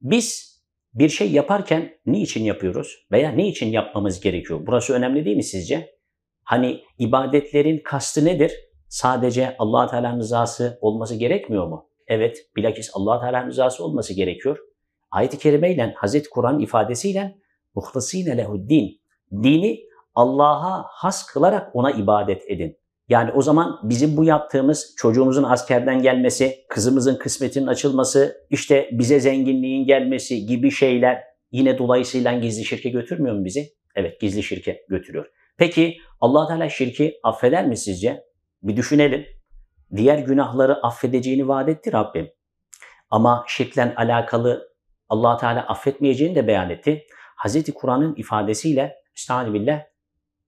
Biz 0.01 0.55
bir 0.93 1.09
şey 1.09 1.31
yaparken 1.31 1.97
niçin 2.05 2.43
yapıyoruz 2.43 3.05
veya 3.11 3.31
ne 3.31 3.47
için 3.47 3.67
yapmamız 3.67 4.19
gerekiyor? 4.19 4.59
Burası 4.67 4.93
önemli 4.93 5.25
değil 5.25 5.37
mi 5.37 5.43
sizce? 5.43 5.95
Hani 6.43 6.81
ibadetlerin 6.99 7.81
kastı 7.83 8.25
nedir? 8.25 8.51
Sadece 8.87 9.55
Allah 9.59 9.87
Teala'nın 9.87 10.19
rızası 10.19 10.77
olması 10.81 11.15
gerekmiyor 11.15 11.67
mu? 11.67 11.89
Evet, 12.07 12.37
bilakis 12.55 12.91
Allah 12.93 13.19
Teala'nın 13.19 13.47
rızası 13.47 13.83
olması 13.83 14.13
gerekiyor. 14.13 14.57
Ayet-i 15.15 15.37
kerimeyle, 15.37 15.93
Hazreti 15.97 16.29
Kur'an 16.29 16.59
ifadesiyle 16.59 17.35
muhlasine 17.75 18.37
lehuddin. 18.37 19.01
Dini 19.31 19.79
Allah'a 20.15 20.83
has 20.87 21.25
kılarak 21.25 21.75
ona 21.75 21.91
ibadet 21.91 22.43
edin. 22.47 22.77
Yani 23.09 23.31
o 23.31 23.41
zaman 23.41 23.79
bizim 23.83 24.17
bu 24.17 24.23
yaptığımız 24.23 24.95
çocuğumuzun 24.97 25.43
askerden 25.43 26.01
gelmesi, 26.01 26.55
kızımızın 26.69 27.15
kısmetinin 27.15 27.67
açılması, 27.67 28.47
işte 28.49 28.89
bize 28.91 29.19
zenginliğin 29.19 29.85
gelmesi 29.85 30.45
gibi 30.45 30.71
şeyler 30.71 31.23
yine 31.51 31.77
dolayısıyla 31.77 32.33
gizli 32.33 32.65
şirke 32.65 32.89
götürmüyor 32.89 33.35
mu 33.35 33.45
bizi? 33.45 33.69
Evet 33.95 34.21
gizli 34.21 34.43
şirke 34.43 34.85
götürüyor. 34.89 35.25
Peki 35.57 35.97
allah 36.21 36.47
Teala 36.47 36.69
şirki 36.69 37.19
affeder 37.23 37.67
mi 37.67 37.77
sizce? 37.77 38.23
Bir 38.63 38.77
düşünelim. 38.77 39.25
Diğer 39.95 40.19
günahları 40.19 40.75
affedeceğini 40.85 41.47
vaat 41.47 41.69
etti 41.69 41.93
Rabbim. 41.93 42.29
Ama 43.09 43.45
şirkle 43.47 43.95
alakalı 43.95 44.74
allah 45.09 45.37
Teala 45.37 45.67
affetmeyeceğini 45.67 46.35
de 46.35 46.47
beyan 46.47 46.69
etti. 46.69 47.05
Hz. 47.45 47.73
Kur'an'ın 47.73 48.15
ifadesiyle 48.15 48.95
Estaizu 49.15 49.53
billah 49.53 49.81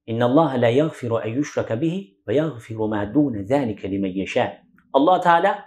İnna 0.08 0.26
Allah 0.26 0.54
la 0.58 0.68
yaghfiru 0.68 1.20
en 1.20 1.34
yushraka 1.34 1.82
bihi 1.82 2.18
ve 2.28 2.36
yaghfiru 2.36 2.88
ma 2.88 3.14
dun 3.14 3.44
zalika 3.44 3.88
limen 3.88 4.12
yasha. 4.14 4.58
Allah 4.94 5.22
Teala 5.22 5.66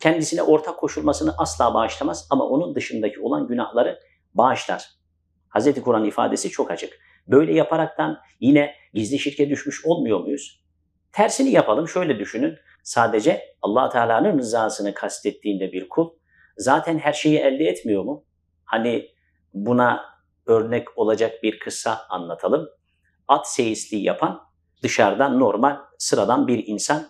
kendisine 0.00 0.42
ortak 0.42 0.78
koşulmasını 0.78 1.34
asla 1.38 1.74
bağışlamaz 1.74 2.26
ama 2.30 2.44
onun 2.44 2.74
dışındaki 2.74 3.20
olan 3.20 3.46
günahları 3.46 3.98
bağışlar. 4.34 4.88
Hz. 5.58 5.82
Kur'an 5.82 6.04
ifadesi 6.04 6.50
çok 6.50 6.70
açık. 6.70 6.98
Böyle 7.26 7.54
yaparaktan 7.54 8.18
yine 8.40 8.74
gizli 8.94 9.18
şirke 9.18 9.50
düşmüş 9.50 9.84
olmuyor 9.84 10.20
muyuz? 10.20 10.64
Tersini 11.12 11.50
yapalım. 11.50 11.88
Şöyle 11.88 12.18
düşünün. 12.18 12.58
Sadece 12.82 13.42
Allah 13.62 13.88
Teala'nın 13.88 14.38
rızasını 14.38 14.94
kastettiğinde 14.94 15.72
bir 15.72 15.88
kul 15.88 16.10
zaten 16.56 16.98
her 16.98 17.12
şeyi 17.12 17.38
elde 17.38 17.64
etmiyor 17.64 18.04
mu? 18.04 18.24
Hani 18.68 19.08
buna 19.54 20.04
örnek 20.46 20.98
olacak 20.98 21.42
bir 21.42 21.58
kıssa 21.58 21.98
anlatalım. 22.10 22.68
At 23.28 23.48
seyisliği 23.48 24.04
yapan 24.04 24.40
dışarıdan 24.82 25.40
normal 25.40 25.76
sıradan 25.98 26.48
bir 26.48 26.66
insan. 26.66 27.08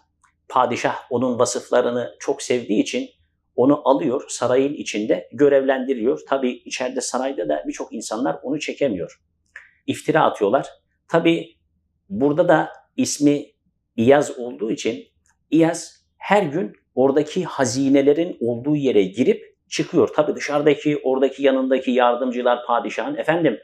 Padişah 0.48 0.96
onun 1.10 1.38
vasıflarını 1.38 2.16
çok 2.18 2.42
sevdiği 2.42 2.82
için 2.82 3.08
onu 3.56 3.88
alıyor 3.88 4.24
sarayın 4.28 4.74
içinde 4.74 5.28
görevlendiriyor. 5.32 6.20
Tabi 6.28 6.50
içeride 6.50 7.00
sarayda 7.00 7.48
da 7.48 7.64
birçok 7.66 7.92
insanlar 7.92 8.36
onu 8.42 8.60
çekemiyor. 8.60 9.20
İftira 9.86 10.24
atıyorlar. 10.24 10.66
Tabi 11.08 11.56
burada 12.08 12.48
da 12.48 12.72
ismi 12.96 13.46
İyaz 13.96 14.38
olduğu 14.38 14.70
için 14.70 15.04
İyaz 15.50 16.04
her 16.18 16.42
gün 16.42 16.72
oradaki 16.94 17.44
hazinelerin 17.44 18.36
olduğu 18.40 18.76
yere 18.76 19.02
girip 19.02 19.47
çıkıyor. 19.70 20.08
Tabi 20.08 20.34
dışarıdaki, 20.34 21.00
oradaki 21.04 21.42
yanındaki 21.42 21.90
yardımcılar 21.90 22.66
padişahın 22.66 23.16
efendim 23.16 23.58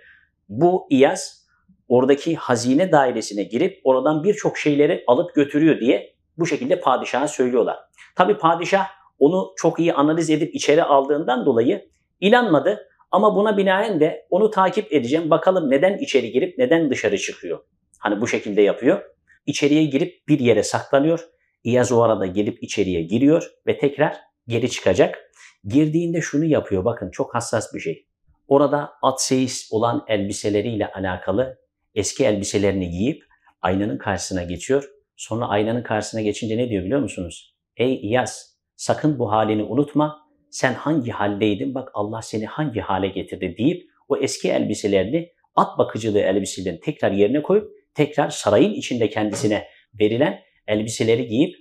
bu 0.48 0.86
İyaz 0.90 1.44
oradaki 1.88 2.36
hazine 2.36 2.92
dairesine 2.92 3.42
girip 3.42 3.80
oradan 3.84 4.24
birçok 4.24 4.58
şeyleri 4.58 5.04
alıp 5.06 5.34
götürüyor 5.34 5.80
diye 5.80 6.14
bu 6.38 6.46
şekilde 6.46 6.80
padişaha 6.80 7.28
söylüyorlar. 7.28 7.76
Tabi 8.16 8.38
padişah 8.38 8.86
onu 9.18 9.52
çok 9.56 9.80
iyi 9.80 9.94
analiz 9.94 10.30
edip 10.30 10.54
içeri 10.54 10.82
aldığından 10.82 11.46
dolayı 11.46 11.88
inanmadı 12.20 12.88
ama 13.10 13.36
buna 13.36 13.56
binaen 13.56 14.00
de 14.00 14.26
onu 14.30 14.50
takip 14.50 14.92
edeceğim. 14.92 15.30
Bakalım 15.30 15.70
neden 15.70 15.98
içeri 15.98 16.32
girip 16.32 16.58
neden 16.58 16.90
dışarı 16.90 17.18
çıkıyor. 17.18 17.58
Hani 17.98 18.20
bu 18.20 18.28
şekilde 18.28 18.62
yapıyor. 18.62 19.02
İçeriye 19.46 19.84
girip 19.84 20.28
bir 20.28 20.38
yere 20.38 20.62
saklanıyor. 20.62 21.28
İyaz 21.64 21.92
o 21.92 22.02
arada 22.02 22.26
gelip 22.26 22.62
içeriye 22.62 23.02
giriyor 23.02 23.50
ve 23.66 23.78
tekrar 23.78 24.16
geri 24.46 24.70
çıkacak. 24.70 25.18
Girdiğinde 25.64 26.20
şunu 26.20 26.44
yapıyor 26.44 26.84
bakın 26.84 27.10
çok 27.10 27.34
hassas 27.34 27.74
bir 27.74 27.80
şey. 27.80 28.06
Orada 28.48 28.92
atseis 29.02 29.68
olan 29.72 30.04
elbiseleriyle 30.08 30.92
alakalı 30.92 31.58
eski 31.94 32.24
elbiselerini 32.24 32.90
giyip 32.90 33.24
aynanın 33.62 33.98
karşısına 33.98 34.42
geçiyor. 34.42 34.90
Sonra 35.16 35.48
aynanın 35.48 35.82
karşısına 35.82 36.20
geçince 36.20 36.56
ne 36.56 36.68
diyor 36.68 36.84
biliyor 36.84 37.00
musunuz? 37.00 37.54
Ey 37.76 37.94
İyaz 37.94 38.58
sakın 38.76 39.18
bu 39.18 39.32
halini 39.32 39.62
unutma. 39.62 40.24
Sen 40.50 40.74
hangi 40.74 41.10
haldeydin 41.10 41.74
bak 41.74 41.90
Allah 41.94 42.22
seni 42.22 42.46
hangi 42.46 42.80
hale 42.80 43.08
getirdi 43.08 43.54
deyip 43.58 43.90
o 44.08 44.16
eski 44.16 44.50
elbiselerini 44.50 45.32
at 45.54 45.78
bakıcılığı 45.78 46.20
elbiselerini 46.20 46.80
tekrar 46.80 47.12
yerine 47.12 47.42
koyup 47.42 47.70
tekrar 47.94 48.30
sarayın 48.30 48.72
içinde 48.72 49.08
kendisine 49.08 49.68
verilen 50.00 50.40
elbiseleri 50.66 51.26
giyip 51.26 51.56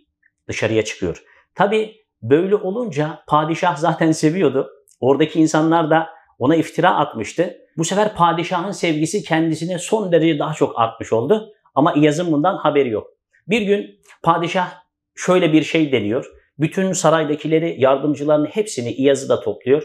dışarıya 0.47 0.83
çıkıyor. 0.85 1.23
Tabi 1.55 2.02
böyle 2.23 2.55
olunca 2.55 3.19
padişah 3.27 3.77
zaten 3.77 4.11
seviyordu. 4.11 4.69
Oradaki 4.99 5.39
insanlar 5.39 5.89
da 5.89 6.09
ona 6.39 6.55
iftira 6.55 6.95
atmıştı. 6.95 7.57
Bu 7.77 7.85
sefer 7.85 8.15
padişahın 8.15 8.71
sevgisi 8.71 9.23
kendisine 9.23 9.79
son 9.79 10.11
derece 10.11 10.39
daha 10.39 10.53
çok 10.53 10.79
artmış 10.79 11.13
oldu. 11.13 11.53
Ama 11.75 11.93
İyaz'ın 11.93 12.31
bundan 12.31 12.57
haberi 12.57 12.89
yok. 12.89 13.07
Bir 13.47 13.61
gün 13.61 13.99
padişah 14.23 14.73
şöyle 15.15 15.53
bir 15.53 15.63
şey 15.63 15.91
deniyor. 15.91 16.25
Bütün 16.59 16.91
saraydakileri, 16.91 17.75
yardımcılarını 17.79 18.47
hepsini 18.47 18.91
İyaz'ı 18.91 19.29
da 19.29 19.39
topluyor. 19.39 19.83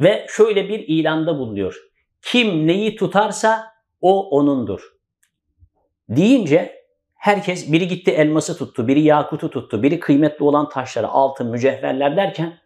Ve 0.00 0.26
şöyle 0.28 0.68
bir 0.68 0.78
ilanda 0.78 1.38
bulunuyor. 1.38 1.76
Kim 2.22 2.66
neyi 2.66 2.96
tutarsa 2.96 3.64
o 4.00 4.28
onundur. 4.30 4.80
Deyince 6.08 6.77
herkes 7.28 7.72
biri 7.72 7.88
gitti 7.88 8.10
elması 8.10 8.58
tuttu, 8.58 8.88
biri 8.88 9.00
yakutu 9.00 9.50
tuttu, 9.50 9.82
biri 9.82 10.00
kıymetli 10.00 10.44
olan 10.44 10.68
taşları, 10.68 11.08
altın, 11.08 11.50
mücevherler 11.50 12.16
derken 12.16 12.58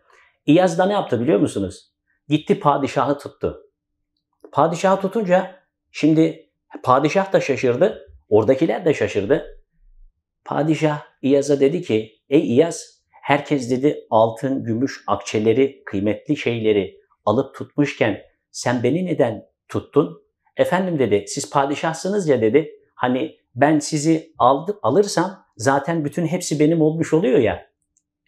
İyaz 0.46 0.79
da 0.79 0.87
ne 0.87 0.92
yaptı 0.92 1.20
biliyor 1.20 1.40
musunuz? 1.40 1.92
Gitti 2.29 2.61
padişahı 2.61 3.18
tuttu. 3.18 3.62
Padişahı 4.53 5.01
tutunca 5.01 5.57
şimdi 5.90 6.51
padişah 6.83 7.33
da 7.33 7.40
şaşırdı, 7.40 8.09
oradakiler 8.29 8.85
de 8.85 8.94
şaşırdı. 8.94 9.64
Padişah 10.44 11.03
İyaz'a 11.22 11.61
dedi 11.61 11.83
ki, 11.83 12.12
ey 12.29 12.40
İyaz 12.40 13.03
herkes 13.22 13.70
dedi 13.70 14.07
altın, 14.11 14.64
gümüş, 14.64 15.05
akçeleri, 15.07 15.83
kıymetli 15.87 16.37
şeyleri 16.37 16.96
alıp 17.25 17.55
tutmuşken 17.55 18.20
sen 18.51 18.83
beni 18.83 19.07
neden 19.07 19.42
tuttun? 19.68 20.22
Efendim 20.57 20.98
dedi 20.98 21.25
siz 21.29 21.51
padişahsınız 21.51 22.29
ya 22.29 22.40
dedi. 22.40 22.70
Hani 22.94 23.41
ben 23.55 23.79
sizi 23.79 24.33
aldım, 24.38 24.79
alırsam 24.83 25.45
zaten 25.57 26.05
bütün 26.05 26.27
hepsi 26.27 26.61
benim 26.61 26.83
olmuş 26.83 27.12
oluyor 27.12 27.38
ya. 27.38 27.67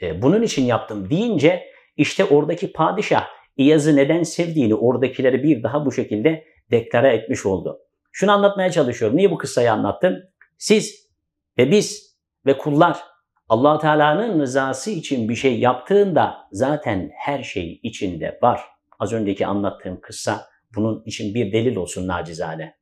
E, 0.02 0.22
bunun 0.22 0.42
için 0.42 0.64
yaptım 0.64 1.10
deyince 1.10 1.62
işte 1.96 2.24
oradaki 2.24 2.72
padişah 2.72 3.26
İyaz'ı 3.56 3.96
neden 3.96 4.22
sevdiğini 4.22 4.74
oradakileri 4.74 5.42
bir 5.42 5.62
daha 5.62 5.86
bu 5.86 5.92
şekilde 5.92 6.44
deklare 6.70 7.14
etmiş 7.14 7.46
oldu. 7.46 7.78
Şunu 8.12 8.32
anlatmaya 8.32 8.70
çalışıyorum. 8.70 9.16
Niye 9.16 9.30
bu 9.30 9.38
kıssayı 9.38 9.72
anlattım? 9.72 10.16
Siz 10.58 11.08
ve 11.58 11.70
biz 11.70 12.16
ve 12.46 12.58
kullar 12.58 13.00
allah 13.48 13.78
Teala'nın 13.78 14.40
rızası 14.40 14.90
için 14.90 15.28
bir 15.28 15.34
şey 15.34 15.58
yaptığında 15.58 16.48
zaten 16.52 17.10
her 17.14 17.42
şey 17.42 17.80
içinde 17.82 18.38
var. 18.42 18.60
Az 18.98 19.12
önceki 19.12 19.46
anlattığım 19.46 20.00
kıssa 20.00 20.46
bunun 20.74 21.02
için 21.04 21.34
bir 21.34 21.52
delil 21.52 21.76
olsun 21.76 22.08
nacizane. 22.08 22.76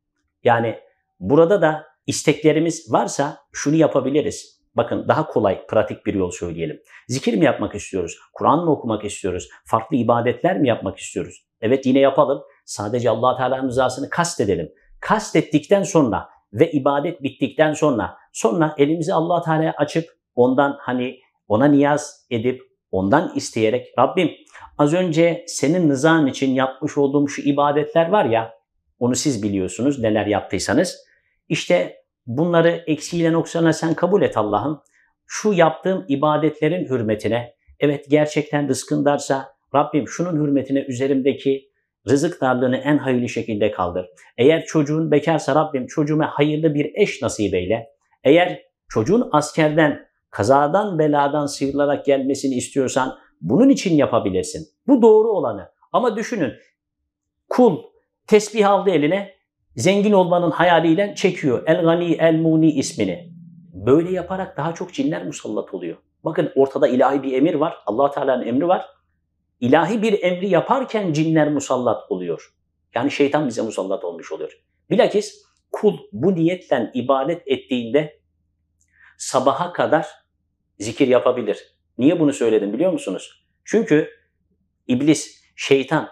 Yani 0.44 0.78
burada 1.20 1.62
da 1.62 1.86
isteklerimiz 2.06 2.92
varsa 2.92 3.38
şunu 3.52 3.74
yapabiliriz. 3.74 4.62
Bakın 4.74 5.08
daha 5.08 5.26
kolay, 5.26 5.66
pratik 5.66 6.06
bir 6.06 6.14
yol 6.14 6.30
söyleyelim. 6.30 6.80
Zikir 7.08 7.34
mi 7.34 7.44
yapmak 7.44 7.74
istiyoruz? 7.74 8.18
Kur'an 8.32 8.64
mı 8.64 8.70
okumak 8.70 9.04
istiyoruz? 9.04 9.48
Farklı 9.64 9.96
ibadetler 9.96 10.58
mi 10.58 10.68
yapmak 10.68 10.98
istiyoruz? 10.98 11.46
Evet 11.60 11.86
yine 11.86 11.98
yapalım. 11.98 12.42
Sadece 12.64 13.10
allah 13.10 13.36
Teala'nın 13.36 13.68
rızasını 13.68 14.10
kastedelim. 14.10 14.68
Kastettikten 15.00 15.82
sonra 15.82 16.28
ve 16.52 16.72
ibadet 16.72 17.22
bittikten 17.22 17.72
sonra 17.72 18.16
sonra 18.32 18.74
elimizi 18.78 19.14
allah 19.14 19.42
Teala'ya 19.42 19.74
açıp 19.76 20.04
ondan 20.34 20.76
hani 20.80 21.18
ona 21.48 21.66
niyaz 21.66 22.26
edip 22.30 22.62
ondan 22.90 23.32
isteyerek 23.36 23.86
Rabbim 23.98 24.30
az 24.78 24.94
önce 24.94 25.44
senin 25.46 25.90
rızan 25.90 26.26
için 26.26 26.54
yapmış 26.54 26.98
olduğum 26.98 27.28
şu 27.28 27.42
ibadetler 27.42 28.08
var 28.08 28.24
ya 28.24 28.54
onu 28.98 29.14
siz 29.14 29.42
biliyorsunuz 29.42 29.98
neler 29.98 30.26
yaptıysanız. 30.26 31.11
İşte 31.52 31.96
bunları 32.26 32.84
eksiyle 32.86 33.32
noksana 33.32 33.72
sen 33.72 33.94
kabul 33.94 34.22
et 34.22 34.36
Allah'ım. 34.36 34.82
Şu 35.26 35.52
yaptığım 35.52 36.04
ibadetlerin 36.08 36.88
hürmetine 36.88 37.54
evet 37.80 38.06
gerçekten 38.10 38.68
rızkın 38.68 39.04
darsa 39.04 39.48
Rabbim 39.74 40.08
şunun 40.08 40.44
hürmetine 40.44 40.84
üzerimdeki 40.84 41.70
rızık 42.08 42.40
darlığını 42.40 42.76
en 42.76 42.98
hayırlı 42.98 43.28
şekilde 43.28 43.70
kaldır. 43.70 44.06
Eğer 44.38 44.64
çocuğun 44.64 45.10
bekarsa 45.10 45.54
Rabbim 45.54 45.86
çocuğuma 45.86 46.26
hayırlı 46.26 46.74
bir 46.74 46.90
eş 46.94 47.22
nasip 47.22 47.54
eyle. 47.54 47.86
Eğer 48.24 48.62
çocuğun 48.88 49.28
askerden, 49.32 50.06
kazadan, 50.30 50.98
beladan 50.98 51.46
sıyrılarak 51.46 52.04
gelmesini 52.04 52.54
istiyorsan 52.54 53.18
bunun 53.40 53.68
için 53.68 53.96
yapabilirsin. 53.96 54.68
Bu 54.86 55.02
doğru 55.02 55.28
olanı. 55.28 55.68
Ama 55.92 56.16
düşünün 56.16 56.52
kul 57.48 57.82
tesbih 58.26 58.70
aldı 58.70 58.90
eline 58.90 59.41
zengin 59.76 60.12
olmanın 60.12 60.50
hayaliyle 60.50 61.14
çekiyor. 61.16 61.62
El 61.66 61.82
Gani 61.82 62.12
El 62.12 62.34
Muni 62.34 62.70
ismini. 62.70 63.32
Böyle 63.72 64.12
yaparak 64.12 64.56
daha 64.56 64.74
çok 64.74 64.94
cinler 64.94 65.26
musallat 65.26 65.74
oluyor. 65.74 65.96
Bakın 66.24 66.52
ortada 66.54 66.88
ilahi 66.88 67.22
bir 67.22 67.32
emir 67.32 67.54
var. 67.54 67.76
allah 67.86 68.10
Teala'nın 68.10 68.46
emri 68.46 68.68
var. 68.68 68.86
İlahi 69.60 70.02
bir 70.02 70.22
emri 70.22 70.48
yaparken 70.48 71.12
cinler 71.12 71.52
musallat 71.52 72.10
oluyor. 72.10 72.54
Yani 72.94 73.10
şeytan 73.10 73.48
bize 73.48 73.62
musallat 73.62 74.04
olmuş 74.04 74.32
oluyor. 74.32 74.62
Bilakis 74.90 75.42
kul 75.72 75.98
bu 76.12 76.34
niyetle 76.34 76.90
ibadet 76.94 77.42
ettiğinde 77.46 78.20
sabaha 79.18 79.72
kadar 79.72 80.06
zikir 80.78 81.08
yapabilir. 81.08 81.58
Niye 81.98 82.20
bunu 82.20 82.32
söyledim 82.32 82.72
biliyor 82.72 82.92
musunuz? 82.92 83.44
Çünkü 83.64 84.10
iblis, 84.88 85.42
şeytan 85.56 86.08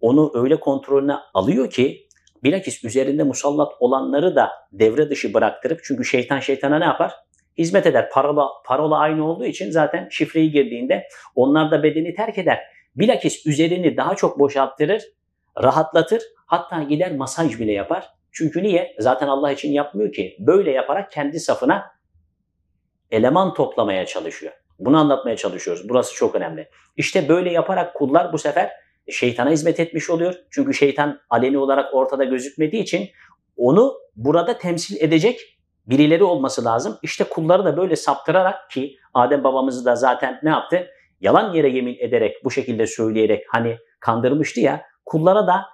onu 0.00 0.30
öyle 0.34 0.60
kontrolüne 0.60 1.14
alıyor 1.34 1.70
ki 1.70 2.07
bilakis 2.44 2.84
üzerinde 2.84 3.22
musallat 3.22 3.72
olanları 3.80 4.36
da 4.36 4.50
devre 4.72 5.10
dışı 5.10 5.34
bıraktırıp 5.34 5.80
çünkü 5.84 6.04
şeytan 6.04 6.40
şeytana 6.40 6.78
ne 6.78 6.84
yapar? 6.84 7.12
Hizmet 7.58 7.86
eder. 7.86 8.10
Parola, 8.10 8.48
parola 8.66 8.98
aynı 8.98 9.28
olduğu 9.28 9.44
için 9.44 9.70
zaten 9.70 10.08
şifreyi 10.10 10.50
girdiğinde 10.50 11.08
onlar 11.34 11.70
da 11.70 11.82
bedeni 11.82 12.14
terk 12.14 12.38
eder. 12.38 12.58
Bilakis 12.96 13.46
üzerini 13.46 13.96
daha 13.96 14.14
çok 14.14 14.38
boşalttırır, 14.38 15.02
rahatlatır, 15.62 16.22
hatta 16.46 16.82
gider 16.82 17.16
masaj 17.16 17.60
bile 17.60 17.72
yapar. 17.72 18.08
Çünkü 18.32 18.62
niye? 18.62 18.96
Zaten 18.98 19.28
Allah 19.28 19.52
için 19.52 19.72
yapmıyor 19.72 20.12
ki. 20.12 20.36
Böyle 20.38 20.70
yaparak 20.70 21.12
kendi 21.12 21.40
safına 21.40 21.90
eleman 23.10 23.54
toplamaya 23.54 24.06
çalışıyor. 24.06 24.52
Bunu 24.78 24.98
anlatmaya 24.98 25.36
çalışıyoruz. 25.36 25.88
Burası 25.88 26.14
çok 26.14 26.34
önemli. 26.34 26.68
İşte 26.96 27.28
böyle 27.28 27.52
yaparak 27.52 27.94
kullar 27.94 28.32
bu 28.32 28.38
sefer 28.38 28.70
şeytana 29.10 29.50
hizmet 29.50 29.80
etmiş 29.80 30.10
oluyor. 30.10 30.34
Çünkü 30.50 30.74
şeytan 30.74 31.20
aleni 31.30 31.58
olarak 31.58 31.94
ortada 31.94 32.24
gözükmediği 32.24 32.82
için 32.82 33.08
onu 33.56 33.94
burada 34.16 34.58
temsil 34.58 34.96
edecek 35.00 35.58
birileri 35.86 36.24
olması 36.24 36.64
lazım. 36.64 36.98
İşte 37.02 37.24
kulları 37.24 37.64
da 37.64 37.76
böyle 37.76 37.96
saptırarak 37.96 38.70
ki 38.70 38.96
Adem 39.14 39.44
babamızı 39.44 39.84
da 39.84 39.96
zaten 39.96 40.40
ne 40.42 40.50
yaptı? 40.50 40.86
Yalan 41.20 41.54
yere 41.54 41.68
yemin 41.68 41.96
ederek 42.00 42.36
bu 42.44 42.50
şekilde 42.50 42.86
söyleyerek 42.86 43.44
hani 43.48 43.78
kandırmıştı 44.00 44.60
ya 44.60 44.82
kullara 45.04 45.46
da 45.46 45.66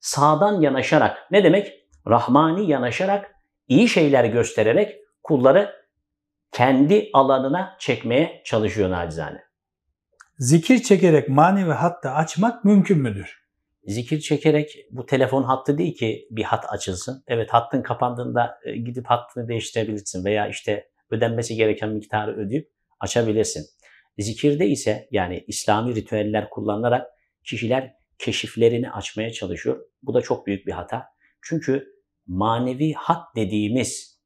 sağdan 0.00 0.60
yanaşarak 0.60 1.30
ne 1.30 1.44
demek? 1.44 1.72
Rahmani 2.08 2.70
yanaşarak 2.70 3.34
iyi 3.68 3.88
şeyler 3.88 4.24
göstererek 4.24 4.96
kulları 5.22 5.84
kendi 6.52 7.10
alanına 7.12 7.76
çekmeye 7.78 8.42
çalışıyor 8.44 8.90
nacizane. 8.90 9.42
Zikir 10.38 10.82
çekerek 10.82 11.28
manevi 11.28 11.72
hattı 11.72 12.10
açmak 12.10 12.64
mümkün 12.64 12.98
müdür? 12.98 13.44
Zikir 13.86 14.20
çekerek 14.20 14.86
bu 14.90 15.06
telefon 15.06 15.42
hattı 15.42 15.78
değil 15.78 15.96
ki 15.96 16.28
bir 16.30 16.42
hat 16.42 16.64
açılsın. 16.68 17.24
Evet 17.26 17.48
hattın 17.52 17.82
kapandığında 17.82 18.58
e, 18.64 18.76
gidip 18.76 19.06
hattını 19.06 19.48
değiştirebilirsin 19.48 20.24
veya 20.24 20.48
işte 20.48 20.88
ödenmesi 21.10 21.56
gereken 21.56 21.88
miktarı 21.90 22.36
ödeyip 22.36 22.70
açabilirsin. 23.00 23.66
Zikirde 24.18 24.66
ise 24.66 25.08
yani 25.10 25.44
İslami 25.46 25.94
ritüeller 25.94 26.50
kullanılarak 26.50 27.06
kişiler 27.44 27.94
keşiflerini 28.18 28.90
açmaya 28.90 29.32
çalışıyor. 29.32 29.80
Bu 30.02 30.14
da 30.14 30.20
çok 30.20 30.46
büyük 30.46 30.66
bir 30.66 30.72
hata. 30.72 31.06
Çünkü 31.42 31.86
manevi 32.26 32.92
hat 32.92 33.36
dediğimiz 33.36 34.20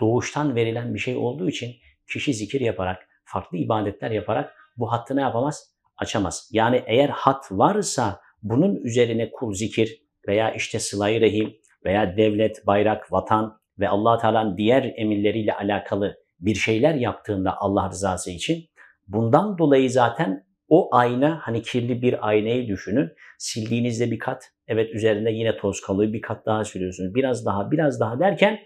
doğuştan 0.00 0.56
verilen 0.56 0.94
bir 0.94 0.98
şey 0.98 1.16
olduğu 1.16 1.48
için 1.48 1.76
kişi 2.12 2.34
zikir 2.34 2.60
yaparak, 2.60 3.08
farklı 3.24 3.58
ibadetler 3.58 4.10
yaparak 4.10 4.54
bu 4.78 4.92
hattı 4.92 5.16
ne 5.16 5.20
yapamaz? 5.20 5.72
Açamaz. 5.96 6.50
Yani 6.52 6.82
eğer 6.86 7.08
hat 7.08 7.46
varsa 7.50 8.20
bunun 8.42 8.76
üzerine 8.76 9.30
kul 9.30 9.54
zikir 9.54 10.02
veya 10.28 10.54
işte 10.54 10.78
sıla 10.78 11.20
rahim 11.20 11.56
veya 11.84 12.16
devlet, 12.16 12.66
bayrak, 12.66 13.12
vatan 13.12 13.60
ve 13.78 13.88
allah 13.88 14.18
Teala'nın 14.18 14.56
diğer 14.56 14.92
emirleriyle 14.96 15.54
alakalı 15.54 16.16
bir 16.40 16.54
şeyler 16.54 16.94
yaptığında 16.94 17.56
Allah 17.60 17.90
rızası 17.90 18.30
için 18.30 18.64
bundan 19.06 19.58
dolayı 19.58 19.90
zaten 19.90 20.48
o 20.68 20.88
ayna 20.92 21.38
hani 21.42 21.62
kirli 21.62 22.02
bir 22.02 22.28
aynayı 22.28 22.68
düşünün. 22.68 23.10
Sildiğinizde 23.38 24.10
bir 24.10 24.18
kat 24.18 24.44
evet 24.66 24.94
üzerinde 24.94 25.30
yine 25.30 25.56
toz 25.56 25.80
kalıyor 25.80 26.12
bir 26.12 26.20
kat 26.20 26.46
daha 26.46 26.64
sürüyorsunuz. 26.64 27.14
Biraz 27.14 27.46
daha 27.46 27.70
biraz 27.70 28.00
daha 28.00 28.20
derken 28.20 28.58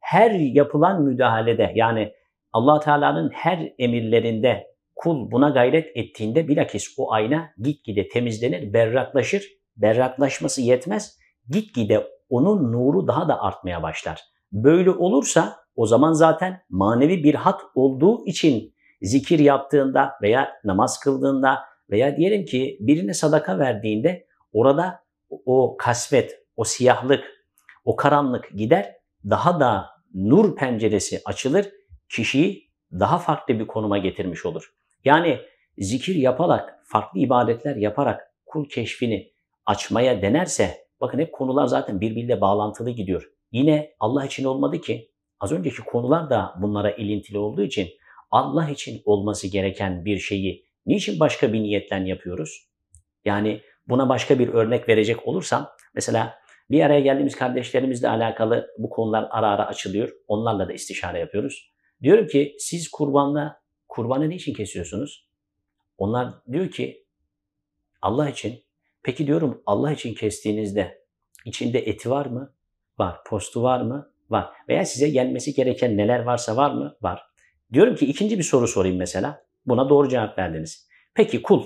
her 0.00 0.30
yapılan 0.30 1.02
müdahalede 1.02 1.72
yani 1.74 2.12
allah 2.52 2.80
Teala'nın 2.80 3.30
her 3.30 3.72
emirlerinde 3.78 4.75
kul 4.96 5.30
buna 5.30 5.48
gayret 5.48 5.96
ettiğinde 5.96 6.48
bilakis 6.48 6.94
o 6.98 7.12
ayna 7.12 7.50
gitgide 7.58 8.08
temizlenir, 8.08 8.72
berraklaşır. 8.72 9.56
Berraklaşması 9.76 10.62
yetmez, 10.62 11.18
gitgide 11.48 12.06
onun 12.28 12.72
nuru 12.72 13.06
daha 13.06 13.28
da 13.28 13.42
artmaya 13.42 13.82
başlar. 13.82 14.20
Böyle 14.52 14.90
olursa 14.90 15.56
o 15.74 15.86
zaman 15.86 16.12
zaten 16.12 16.62
manevi 16.70 17.24
bir 17.24 17.34
hat 17.34 17.60
olduğu 17.74 18.26
için 18.26 18.74
zikir 19.02 19.38
yaptığında 19.38 20.12
veya 20.22 20.52
namaz 20.64 21.00
kıldığında 21.00 21.58
veya 21.90 22.16
diyelim 22.16 22.44
ki 22.44 22.76
birine 22.80 23.14
sadaka 23.14 23.58
verdiğinde 23.58 24.26
orada 24.52 25.04
o 25.30 25.76
kasvet, 25.78 26.32
o 26.56 26.64
siyahlık, 26.64 27.24
o 27.84 27.96
karanlık 27.96 28.50
gider, 28.56 28.96
daha 29.24 29.60
da 29.60 29.86
nur 30.14 30.56
penceresi 30.56 31.20
açılır, 31.24 31.66
kişiyi 32.08 32.70
daha 32.92 33.18
farklı 33.18 33.58
bir 33.58 33.66
konuma 33.66 33.98
getirmiş 33.98 34.46
olur. 34.46 34.72
Yani 35.06 35.38
zikir 35.78 36.14
yaparak, 36.14 36.78
farklı 36.84 37.20
ibadetler 37.20 37.76
yaparak 37.76 38.34
kul 38.46 38.68
keşfini 38.68 39.32
açmaya 39.66 40.22
denerse, 40.22 40.74
bakın 41.00 41.18
hep 41.18 41.32
konular 41.32 41.66
zaten 41.66 42.00
birbiriyle 42.00 42.40
bağlantılı 42.40 42.90
gidiyor. 42.90 43.30
Yine 43.52 43.94
Allah 44.00 44.24
için 44.24 44.44
olmadı 44.44 44.80
ki, 44.80 45.10
az 45.40 45.52
önceki 45.52 45.82
konular 45.82 46.30
da 46.30 46.54
bunlara 46.62 46.90
ilintili 46.90 47.38
olduğu 47.38 47.62
için 47.62 47.88
Allah 48.30 48.70
için 48.70 49.02
olması 49.04 49.48
gereken 49.48 50.04
bir 50.04 50.18
şeyi 50.18 50.66
niçin 50.86 51.20
başka 51.20 51.52
bir 51.52 51.60
niyetten 51.60 52.04
yapıyoruz? 52.04 52.68
Yani 53.24 53.60
buna 53.88 54.08
başka 54.08 54.38
bir 54.38 54.48
örnek 54.48 54.88
verecek 54.88 55.28
olursam, 55.28 55.68
mesela 55.94 56.38
bir 56.70 56.80
araya 56.80 57.00
geldiğimiz 57.00 57.36
kardeşlerimizle 57.36 58.08
alakalı 58.08 58.66
bu 58.78 58.90
konular 58.90 59.28
ara 59.30 59.48
ara 59.48 59.66
açılıyor. 59.66 60.12
Onlarla 60.28 60.68
da 60.68 60.72
istişare 60.72 61.18
yapıyoruz. 61.18 61.72
Diyorum 62.02 62.26
ki 62.26 62.56
siz 62.58 62.88
kurbanla 62.90 63.65
kurbanı 63.96 64.28
niçin 64.28 64.54
kesiyorsunuz? 64.54 65.28
Onlar 65.98 66.34
diyor 66.52 66.70
ki 66.70 67.06
Allah 68.02 68.30
için. 68.30 68.64
Peki 69.02 69.26
diyorum 69.26 69.62
Allah 69.66 69.92
için 69.92 70.14
kestiğinizde 70.14 71.06
içinde 71.44 71.78
eti 71.78 72.10
var 72.10 72.26
mı? 72.26 72.54
Var. 72.98 73.16
Postu 73.26 73.62
var 73.62 73.80
mı? 73.80 74.12
Var. 74.30 74.52
Veya 74.68 74.84
size 74.84 75.08
gelmesi 75.08 75.54
gereken 75.54 75.96
neler 75.96 76.20
varsa 76.20 76.56
var 76.56 76.70
mı? 76.70 76.96
Var. 77.02 77.22
Diyorum 77.72 77.94
ki 77.94 78.06
ikinci 78.06 78.38
bir 78.38 78.42
soru 78.42 78.68
sorayım 78.68 78.96
mesela. 78.96 79.46
Buna 79.66 79.88
doğru 79.88 80.08
cevap 80.08 80.38
verdiniz. 80.38 80.88
Peki 81.14 81.42
kul 81.42 81.64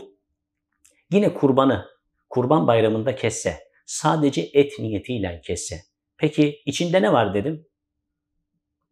yine 1.10 1.34
kurbanı 1.34 1.86
kurban 2.28 2.66
bayramında 2.66 3.14
kesse, 3.14 3.56
sadece 3.86 4.50
et 4.52 4.72
niyetiyle 4.78 5.40
kesse. 5.44 5.76
Peki 6.16 6.62
içinde 6.66 7.02
ne 7.02 7.12
var 7.12 7.34
dedim. 7.34 7.66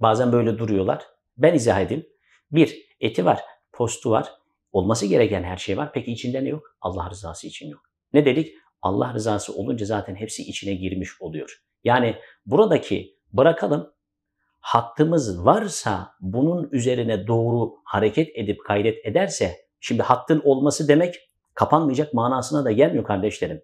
Bazen 0.00 0.32
böyle 0.32 0.58
duruyorlar. 0.58 1.04
Ben 1.36 1.54
izah 1.54 1.80
edeyim. 1.80 2.06
Bir, 2.52 2.88
eti 3.00 3.24
var, 3.24 3.40
postu 3.72 4.10
var. 4.10 4.32
Olması 4.72 5.06
gereken 5.06 5.42
her 5.42 5.56
şey 5.56 5.76
var. 5.76 5.90
Peki 5.94 6.12
içinde 6.12 6.44
ne 6.44 6.48
yok? 6.48 6.76
Allah 6.80 7.10
rızası 7.10 7.46
için 7.46 7.68
yok. 7.68 7.80
Ne 8.12 8.24
dedik? 8.24 8.54
Allah 8.82 9.14
rızası 9.14 9.54
olunca 9.54 9.86
zaten 9.86 10.14
hepsi 10.14 10.42
içine 10.42 10.74
girmiş 10.74 11.22
oluyor. 11.22 11.62
Yani 11.84 12.16
buradaki 12.46 13.16
bırakalım 13.32 13.92
hattımız 14.60 15.44
varsa 15.44 16.10
bunun 16.20 16.68
üzerine 16.72 17.26
doğru 17.26 17.74
hareket 17.84 18.28
edip 18.34 18.58
gayret 18.68 19.06
ederse 19.06 19.56
şimdi 19.80 20.02
hattın 20.02 20.42
olması 20.44 20.88
demek 20.88 21.14
kapanmayacak 21.54 22.14
manasına 22.14 22.64
da 22.64 22.72
gelmiyor 22.72 23.04
kardeşlerim. 23.04 23.62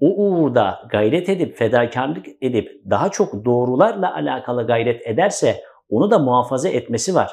O 0.00 0.06
uğurda 0.06 0.88
gayret 0.90 1.28
edip 1.28 1.56
fedakarlık 1.56 2.26
edip 2.40 2.82
daha 2.90 3.10
çok 3.10 3.44
doğrularla 3.44 4.14
alakalı 4.14 4.66
gayret 4.66 5.06
ederse 5.06 5.62
onu 5.88 6.10
da 6.10 6.18
muhafaza 6.18 6.68
etmesi 6.68 7.14
var. 7.14 7.30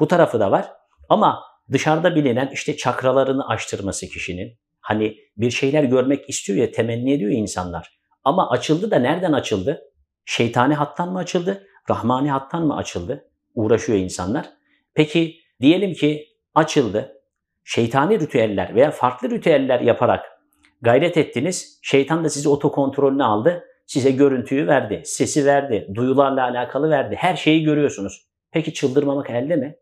Bu 0.00 0.08
tarafı 0.08 0.40
da 0.40 0.50
var. 0.50 0.72
Ama 1.08 1.44
dışarıda 1.72 2.14
bilinen 2.14 2.50
işte 2.52 2.76
çakralarını 2.76 3.48
açtırması 3.48 4.06
kişinin. 4.06 4.58
Hani 4.80 5.16
bir 5.36 5.50
şeyler 5.50 5.84
görmek 5.84 6.28
istiyor 6.28 6.58
ya 6.58 6.70
temenni 6.70 7.12
ediyor 7.12 7.30
insanlar. 7.30 7.98
Ama 8.24 8.50
açıldı 8.50 8.90
da 8.90 8.98
nereden 8.98 9.32
açıldı? 9.32 9.82
Şeytani 10.24 10.74
hattan 10.74 11.12
mı 11.12 11.18
açıldı? 11.18 11.66
Rahmani 11.90 12.30
hattan 12.30 12.66
mı 12.66 12.76
açıldı? 12.76 13.24
Uğraşıyor 13.54 13.98
insanlar. 13.98 14.46
Peki 14.94 15.36
diyelim 15.60 15.92
ki 15.92 16.26
açıldı. 16.54 17.12
Şeytani 17.64 18.20
ritüeller 18.20 18.74
veya 18.74 18.90
farklı 18.90 19.30
ritüeller 19.30 19.80
yaparak 19.80 20.24
gayret 20.82 21.16
ettiniz. 21.16 21.78
Şeytan 21.82 22.24
da 22.24 22.28
sizi 22.28 22.48
otokontrolüne 22.48 23.24
aldı. 23.24 23.64
Size 23.86 24.10
görüntüyü 24.10 24.66
verdi, 24.66 25.02
sesi 25.04 25.46
verdi, 25.46 25.88
duyularla 25.94 26.44
alakalı 26.44 26.90
verdi. 26.90 27.14
Her 27.18 27.36
şeyi 27.36 27.64
görüyorsunuz. 27.64 28.28
Peki 28.52 28.74
çıldırmamak 28.74 29.30
elde 29.30 29.56
mi? 29.56 29.76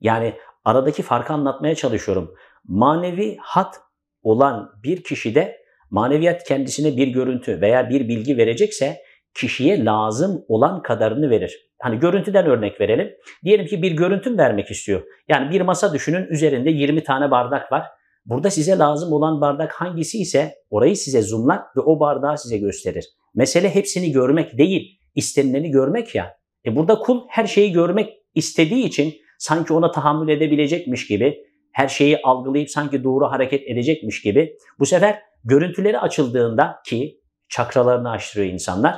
Yani 0.00 0.34
aradaki 0.64 1.02
farkı 1.02 1.32
anlatmaya 1.32 1.74
çalışıyorum. 1.74 2.34
Manevi 2.64 3.36
hat 3.40 3.80
olan 4.22 4.70
bir 4.82 5.02
kişide 5.02 5.56
maneviyat 5.90 6.44
kendisine 6.44 6.96
bir 6.96 7.08
görüntü 7.08 7.60
veya 7.60 7.90
bir 7.90 8.08
bilgi 8.08 8.36
verecekse 8.36 8.96
kişiye 9.34 9.84
lazım 9.84 10.44
olan 10.48 10.82
kadarını 10.82 11.30
verir. 11.30 11.70
Hani 11.78 11.98
görüntüden 11.98 12.46
örnek 12.46 12.80
verelim. 12.80 13.10
Diyelim 13.44 13.66
ki 13.66 13.82
bir 13.82 13.92
görüntü 13.92 14.38
vermek 14.38 14.70
istiyor. 14.70 15.02
Yani 15.28 15.50
bir 15.50 15.60
masa 15.60 15.94
düşünün 15.94 16.26
üzerinde 16.26 16.70
20 16.70 17.02
tane 17.04 17.30
bardak 17.30 17.72
var. 17.72 17.86
Burada 18.24 18.50
size 18.50 18.78
lazım 18.78 19.12
olan 19.12 19.40
bardak 19.40 19.72
hangisi 19.72 20.18
ise 20.18 20.54
orayı 20.70 20.96
size 20.96 21.22
zoomlar 21.22 21.58
ve 21.76 21.80
o 21.80 22.00
bardağı 22.00 22.38
size 22.38 22.58
gösterir. 22.58 23.04
Mesele 23.34 23.74
hepsini 23.74 24.12
görmek 24.12 24.58
değil, 24.58 24.98
istenileni 25.14 25.70
görmek 25.70 26.14
ya. 26.14 26.36
E 26.66 26.76
burada 26.76 26.98
kul 26.98 27.20
her 27.28 27.46
şeyi 27.46 27.72
görmek 27.72 28.12
istediği 28.34 28.84
için 28.84 29.14
sanki 29.38 29.72
ona 29.72 29.90
tahammül 29.90 30.28
edebilecekmiş 30.28 31.06
gibi, 31.06 31.46
her 31.72 31.88
şeyi 31.88 32.22
algılayıp 32.22 32.70
sanki 32.70 33.04
doğru 33.04 33.26
hareket 33.26 33.68
edecekmiş 33.68 34.22
gibi 34.22 34.56
bu 34.78 34.86
sefer 34.86 35.22
görüntüleri 35.44 35.98
açıldığında 35.98 36.80
ki 36.86 37.20
çakralarını 37.48 38.10
açtırıyor 38.10 38.52
insanlar. 38.52 38.96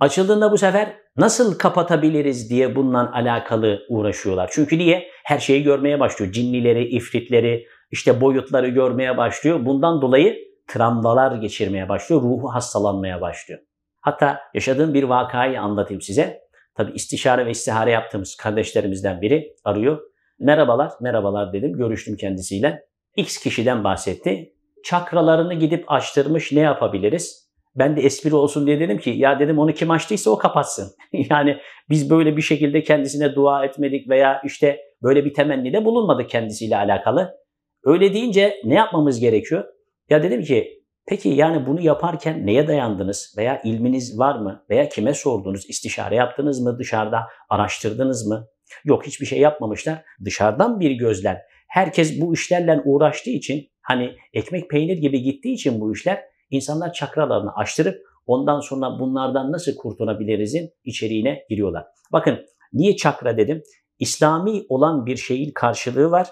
Açıldığında 0.00 0.52
bu 0.52 0.58
sefer 0.58 0.96
nasıl 1.16 1.58
kapatabiliriz 1.58 2.50
diye 2.50 2.76
bununla 2.76 3.12
alakalı 3.14 3.80
uğraşıyorlar. 3.88 4.50
Çünkü 4.52 4.78
niye? 4.78 5.10
Her 5.24 5.38
şeyi 5.38 5.62
görmeye 5.62 6.00
başlıyor. 6.00 6.32
Cinlileri, 6.32 6.88
ifritleri, 6.88 7.66
işte 7.90 8.20
boyutları 8.20 8.68
görmeye 8.68 9.16
başlıyor. 9.16 9.66
Bundan 9.66 10.02
dolayı 10.02 10.36
travmalar 10.68 11.36
geçirmeye 11.36 11.88
başlıyor. 11.88 12.22
Ruhu 12.22 12.54
hastalanmaya 12.54 13.20
başlıyor. 13.20 13.60
Hatta 14.00 14.40
yaşadığım 14.54 14.94
bir 14.94 15.02
vakayı 15.02 15.60
anlatayım 15.60 16.00
size. 16.00 16.40
Tabi 16.74 16.92
istişare 16.92 17.46
ve 17.46 17.50
istihare 17.50 17.90
yaptığımız 17.90 18.36
kardeşlerimizden 18.36 19.20
biri 19.20 19.54
arıyor. 19.64 20.00
Merhabalar, 20.38 20.92
merhabalar 21.00 21.52
dedim. 21.52 21.72
Görüştüm 21.72 22.16
kendisiyle. 22.16 22.82
X 23.16 23.38
kişiden 23.38 23.84
bahsetti. 23.84 24.52
Çakralarını 24.84 25.54
gidip 25.54 25.92
açtırmış 25.92 26.52
ne 26.52 26.60
yapabiliriz? 26.60 27.50
Ben 27.74 27.96
de 27.96 28.00
espri 28.00 28.34
olsun 28.34 28.66
diye 28.66 28.80
dedim 28.80 28.98
ki 28.98 29.10
ya 29.10 29.38
dedim 29.38 29.58
onu 29.58 29.72
kim 29.72 29.90
açtıysa 29.90 30.30
o 30.30 30.38
kapatsın. 30.38 30.92
yani 31.12 31.56
biz 31.90 32.10
böyle 32.10 32.36
bir 32.36 32.42
şekilde 32.42 32.82
kendisine 32.82 33.34
dua 33.34 33.64
etmedik 33.64 34.08
veya 34.08 34.42
işte 34.44 34.80
böyle 35.02 35.24
bir 35.24 35.34
temennide 35.34 35.84
bulunmadık 35.84 36.30
kendisiyle 36.30 36.76
alakalı. 36.76 37.36
Öyle 37.84 38.14
deyince 38.14 38.60
ne 38.64 38.74
yapmamız 38.74 39.20
gerekiyor? 39.20 39.64
Ya 40.10 40.22
dedim 40.22 40.42
ki 40.42 40.79
peki 41.10 41.28
yani 41.28 41.66
bunu 41.66 41.80
yaparken 41.80 42.46
neye 42.46 42.68
dayandınız 42.68 43.34
veya 43.36 43.62
ilminiz 43.64 44.18
var 44.18 44.38
mı 44.38 44.64
veya 44.70 44.88
kime 44.88 45.14
sordunuz? 45.14 45.70
istişare 45.70 46.14
yaptınız 46.14 46.60
mı 46.60 46.78
dışarıda 46.78 47.26
araştırdınız 47.48 48.26
mı? 48.26 48.46
Yok 48.84 49.06
hiçbir 49.06 49.26
şey 49.26 49.40
yapmamışlar. 49.40 50.04
Dışarıdan 50.24 50.80
bir 50.80 50.90
gözler. 50.90 51.42
Herkes 51.68 52.20
bu 52.20 52.34
işlerle 52.34 52.80
uğraştığı 52.84 53.30
için 53.30 53.68
hani 53.82 54.16
ekmek 54.32 54.70
peynir 54.70 54.96
gibi 54.96 55.22
gittiği 55.22 55.54
için 55.54 55.80
bu 55.80 55.92
işler 55.92 56.20
insanlar 56.50 56.92
çakralarını 56.92 57.54
açtırıp 57.54 57.98
ondan 58.26 58.60
sonra 58.60 58.98
bunlardan 59.00 59.52
nasıl 59.52 59.76
kurtulabilirizin 59.76 60.70
içeriğine 60.84 61.44
giriyorlar. 61.48 61.84
Bakın 62.12 62.38
niye 62.72 62.96
çakra 62.96 63.36
dedim? 63.36 63.62
İslami 63.98 64.62
olan 64.68 65.06
bir 65.06 65.16
şeyin 65.16 65.50
karşılığı 65.50 66.10
var. 66.10 66.28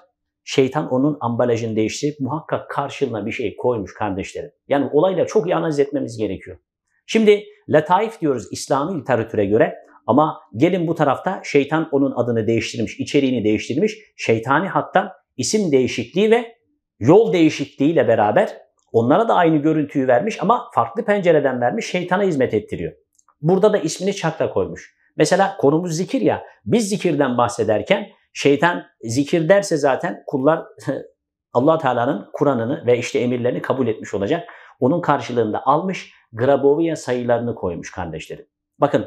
Şeytan 0.50 0.90
onun 0.90 1.16
ambalajını 1.20 1.76
değiştirip 1.76 2.20
muhakkak 2.20 2.70
karşılığına 2.70 3.26
bir 3.26 3.32
şey 3.32 3.56
koymuş 3.56 3.94
kardeşlerim. 3.94 4.50
Yani 4.68 4.90
olayla 4.92 5.26
çok 5.26 5.46
iyi 5.46 5.56
analiz 5.56 5.78
etmemiz 5.78 6.18
gerekiyor. 6.18 6.58
Şimdi 7.06 7.44
letaif 7.72 8.20
diyoruz 8.20 8.48
İslami 8.50 9.00
literatüre 9.00 9.46
göre 9.46 9.74
ama 10.06 10.40
gelin 10.56 10.86
bu 10.86 10.94
tarafta 10.94 11.40
şeytan 11.44 11.88
onun 11.92 12.12
adını 12.16 12.46
değiştirmiş, 12.46 13.00
içeriğini 13.00 13.44
değiştirmiş. 13.44 13.98
Şeytani 14.16 14.68
hatta 14.68 15.12
isim 15.36 15.72
değişikliği 15.72 16.30
ve 16.30 16.54
yol 17.00 17.32
değişikliğiyle 17.32 18.08
beraber 18.08 18.56
onlara 18.92 19.28
da 19.28 19.34
aynı 19.34 19.56
görüntüyü 19.56 20.08
vermiş 20.08 20.42
ama 20.42 20.70
farklı 20.74 21.04
pencereden 21.04 21.60
vermiş, 21.60 21.86
şeytana 21.86 22.22
hizmet 22.22 22.54
ettiriyor. 22.54 22.92
Burada 23.40 23.72
da 23.72 23.78
ismini 23.78 24.14
çakra 24.14 24.50
koymuş. 24.50 24.94
Mesela 25.16 25.56
konumuz 25.56 25.96
zikir 25.96 26.20
ya, 26.20 26.42
biz 26.64 26.88
zikirden 26.88 27.38
bahsederken 27.38 28.06
şeytan 28.38 28.84
zikir 29.00 29.48
derse 29.48 29.76
zaten 29.76 30.22
kullar 30.26 30.64
allah 31.52 31.78
Teala'nın 31.78 32.30
Kur'an'ını 32.32 32.86
ve 32.86 32.98
işte 32.98 33.18
emirlerini 33.18 33.62
kabul 33.62 33.86
etmiş 33.86 34.14
olacak. 34.14 34.48
Onun 34.80 35.00
karşılığında 35.00 35.66
almış 35.66 36.12
Grabovia 36.32 36.96
sayılarını 36.96 37.54
koymuş 37.54 37.90
kardeşlerim. 37.90 38.46
Bakın 38.80 39.06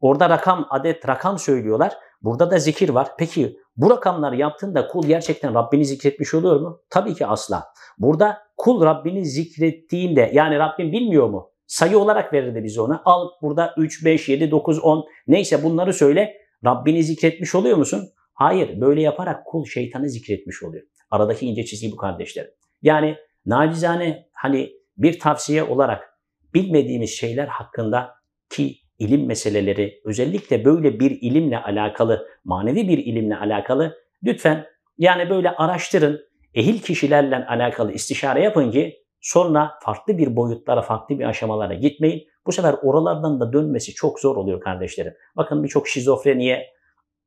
orada 0.00 0.30
rakam, 0.30 0.66
adet, 0.70 1.08
rakam 1.08 1.38
söylüyorlar. 1.38 1.92
Burada 2.22 2.50
da 2.50 2.58
zikir 2.58 2.88
var. 2.88 3.08
Peki 3.18 3.56
bu 3.76 3.90
rakamları 3.90 4.36
yaptığında 4.36 4.86
kul 4.88 5.06
gerçekten 5.06 5.54
Rabbini 5.54 5.84
zikretmiş 5.84 6.34
oluyor 6.34 6.60
mu? 6.60 6.80
Tabii 6.90 7.14
ki 7.14 7.26
asla. 7.26 7.64
Burada 7.98 8.38
kul 8.56 8.84
Rabbini 8.84 9.24
zikrettiğinde 9.24 10.30
yani 10.34 10.58
Rabbim 10.58 10.92
bilmiyor 10.92 11.28
mu? 11.28 11.50
Sayı 11.66 11.98
olarak 11.98 12.32
verirdi 12.32 12.64
bize 12.64 12.80
ona. 12.80 13.02
Al 13.04 13.28
burada 13.42 13.74
3, 13.76 14.04
5, 14.04 14.28
7, 14.28 14.50
9, 14.50 14.78
10 14.78 15.04
neyse 15.26 15.64
bunları 15.64 15.92
söyle. 15.92 16.32
Rabbini 16.64 17.04
zikretmiş 17.04 17.54
oluyor 17.54 17.76
musun? 17.76 18.08
Hayır. 18.42 18.80
Böyle 18.80 19.02
yaparak 19.02 19.46
kul 19.46 19.64
şeytanı 19.64 20.08
zikretmiş 20.08 20.62
oluyor. 20.62 20.84
Aradaki 21.10 21.46
ince 21.46 21.64
çizgi 21.64 21.92
bu 21.92 21.96
kardeşlerim. 21.96 22.50
Yani 22.82 23.16
nacizane 23.46 24.26
hani 24.32 24.72
bir 24.96 25.18
tavsiye 25.18 25.62
olarak 25.62 26.04
bilmediğimiz 26.54 27.10
şeyler 27.10 27.46
hakkında 27.46 28.10
ki 28.50 28.76
ilim 28.98 29.26
meseleleri 29.26 30.00
özellikle 30.04 30.64
böyle 30.64 31.00
bir 31.00 31.10
ilimle 31.10 31.58
alakalı, 31.58 32.28
manevi 32.44 32.88
bir 32.88 32.98
ilimle 32.98 33.36
alakalı 33.36 33.96
lütfen 34.24 34.66
yani 34.98 35.30
böyle 35.30 35.50
araştırın, 35.50 36.20
ehil 36.54 36.78
kişilerle 36.78 37.46
alakalı 37.46 37.92
istişare 37.92 38.42
yapın 38.42 38.70
ki 38.70 38.96
sonra 39.20 39.70
farklı 39.82 40.18
bir 40.18 40.36
boyutlara, 40.36 40.82
farklı 40.82 41.18
bir 41.18 41.24
aşamalara 41.24 41.74
gitmeyin. 41.74 42.28
Bu 42.46 42.52
sefer 42.52 42.74
oralardan 42.82 43.40
da 43.40 43.52
dönmesi 43.52 43.94
çok 43.94 44.20
zor 44.20 44.36
oluyor 44.36 44.60
kardeşlerim. 44.60 45.14
Bakın 45.36 45.64
birçok 45.64 45.88
şizofreniye 45.88 46.72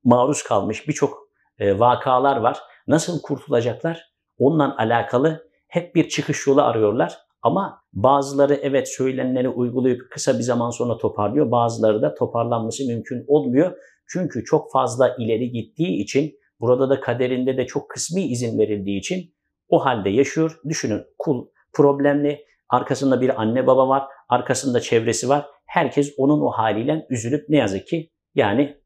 maruz 0.05 0.43
kalmış 0.43 0.87
birçok 0.87 1.29
e, 1.59 1.79
vakalar 1.79 2.37
var. 2.37 2.59
Nasıl 2.87 3.21
kurtulacaklar? 3.21 4.03
Onunla 4.37 4.77
alakalı 4.77 5.49
hep 5.67 5.95
bir 5.95 6.09
çıkış 6.09 6.47
yolu 6.47 6.61
arıyorlar. 6.61 7.17
Ama 7.41 7.81
bazıları 7.93 8.53
evet 8.53 8.89
söylenenleri 8.89 9.49
uygulayıp 9.49 10.01
kısa 10.11 10.37
bir 10.37 10.43
zaman 10.43 10.69
sonra 10.69 10.97
toparlıyor. 10.97 11.51
Bazıları 11.51 12.01
da 12.01 12.15
toparlanması 12.15 12.87
mümkün 12.87 13.25
olmuyor. 13.27 13.77
Çünkü 14.07 14.43
çok 14.43 14.71
fazla 14.71 15.15
ileri 15.19 15.51
gittiği 15.51 16.03
için 16.03 16.39
burada 16.59 16.89
da 16.89 16.99
kaderinde 16.99 17.57
de 17.57 17.65
çok 17.65 17.89
kısmi 17.89 18.21
izin 18.21 18.59
verildiği 18.59 18.99
için 18.99 19.35
o 19.69 19.85
halde 19.85 20.09
yaşıyor. 20.09 20.59
Düşünün 20.69 21.03
kul 21.17 21.47
problemli, 21.73 22.45
arkasında 22.69 23.21
bir 23.21 23.41
anne 23.41 23.67
baba 23.67 23.89
var, 23.89 24.03
arkasında 24.29 24.79
çevresi 24.79 25.29
var. 25.29 25.45
Herkes 25.65 26.13
onun 26.17 26.41
o 26.41 26.49
haliyle 26.49 27.05
üzülüp 27.09 27.49
ne 27.49 27.57
yazık 27.57 27.87
ki 27.87 28.11
yani 28.35 28.77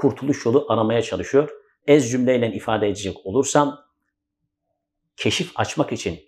kurtuluş 0.00 0.46
yolu 0.46 0.66
aramaya 0.68 1.02
çalışıyor. 1.02 1.50
Ez 1.86 2.10
cümleyle 2.10 2.52
ifade 2.52 2.86
edecek 2.86 3.16
olursam 3.26 3.78
keşif 5.16 5.52
açmak 5.56 5.92
için 5.92 6.20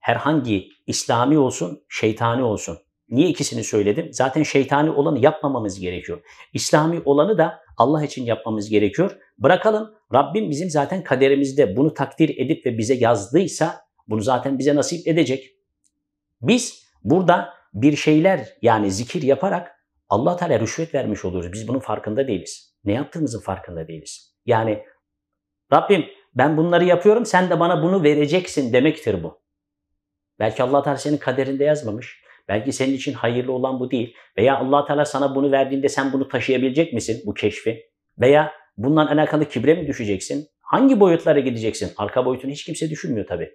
herhangi 0.00 0.68
İslami 0.86 1.38
olsun, 1.38 1.84
şeytani 1.88 2.42
olsun. 2.42 2.78
Niye 3.08 3.28
ikisini 3.28 3.64
söyledim? 3.64 4.08
Zaten 4.12 4.42
şeytani 4.42 4.90
olanı 4.90 5.18
yapmamamız 5.18 5.80
gerekiyor. 5.80 6.20
İslami 6.52 7.02
olanı 7.04 7.38
da 7.38 7.60
Allah 7.76 8.04
için 8.04 8.24
yapmamız 8.24 8.70
gerekiyor. 8.70 9.18
Bırakalım 9.38 9.94
Rabbim 10.14 10.50
bizim 10.50 10.70
zaten 10.70 11.04
kaderimizde 11.04 11.76
bunu 11.76 11.94
takdir 11.94 12.28
edip 12.38 12.66
ve 12.66 12.78
bize 12.78 12.94
yazdıysa 12.94 13.80
bunu 14.08 14.20
zaten 14.20 14.58
bize 14.58 14.74
nasip 14.74 15.08
edecek. 15.08 15.50
Biz 16.42 16.84
burada 17.04 17.54
bir 17.74 17.96
şeyler 17.96 18.48
yani 18.62 18.90
zikir 18.90 19.22
yaparak 19.22 19.78
Allah 20.08 20.36
Teala 20.36 20.60
rüşvet 20.60 20.94
vermiş 20.94 21.24
oluyoruz. 21.24 21.52
Biz 21.52 21.68
bunun 21.68 21.78
farkında 21.78 22.28
değiliz. 22.28 22.74
Ne 22.88 22.94
yaptığımızın 22.94 23.40
farkında 23.40 23.88
değiliz. 23.88 24.34
Yani 24.46 24.84
Rabbim 25.72 26.04
ben 26.34 26.56
bunları 26.56 26.84
yapıyorum 26.84 27.26
sen 27.26 27.50
de 27.50 27.60
bana 27.60 27.82
bunu 27.82 28.02
vereceksin 28.02 28.72
demektir 28.72 29.22
bu. 29.22 29.42
Belki 30.38 30.62
Allah 30.62 30.82
Teala 30.82 30.96
senin 30.96 31.16
kaderinde 31.16 31.64
yazmamış. 31.64 32.22
Belki 32.48 32.72
senin 32.72 32.94
için 32.94 33.12
hayırlı 33.12 33.52
olan 33.52 33.80
bu 33.80 33.90
değil. 33.90 34.16
Veya 34.36 34.58
Allah 34.58 34.86
Teala 34.86 35.04
sana 35.04 35.34
bunu 35.34 35.52
verdiğinde 35.52 35.88
sen 35.88 36.12
bunu 36.12 36.28
taşıyabilecek 36.28 36.92
misin 36.92 37.22
bu 37.26 37.34
keşfi? 37.34 37.90
Veya 38.18 38.52
Bundan 38.78 39.06
alakalı 39.06 39.44
kibre 39.44 39.74
mi 39.74 39.86
düşeceksin? 39.86 40.48
Hangi 40.60 41.00
boyutlara 41.00 41.40
gideceksin? 41.40 41.92
Arka 41.96 42.24
boyutunu 42.24 42.50
hiç 42.50 42.64
kimse 42.64 42.90
düşünmüyor 42.90 43.26
tabii. 43.26 43.50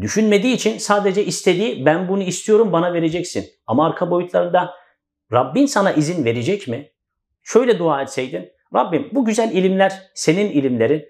Düşünmediği 0.00 0.54
için 0.54 0.78
sadece 0.78 1.24
istediği 1.24 1.86
ben 1.86 2.08
bunu 2.08 2.22
istiyorum 2.22 2.72
bana 2.72 2.92
vereceksin. 2.92 3.46
Ama 3.66 3.86
arka 3.86 4.10
boyutlarında 4.10 4.74
Rabbin 5.32 5.66
sana 5.66 5.92
izin 5.92 6.24
verecek 6.24 6.68
mi? 6.68 6.90
Şöyle 7.46 7.78
dua 7.78 8.02
etseydin. 8.02 8.52
Rabbim 8.74 9.08
bu 9.12 9.24
güzel 9.24 9.52
ilimler 9.52 10.02
senin 10.14 10.50
ilimlerin. 10.50 11.04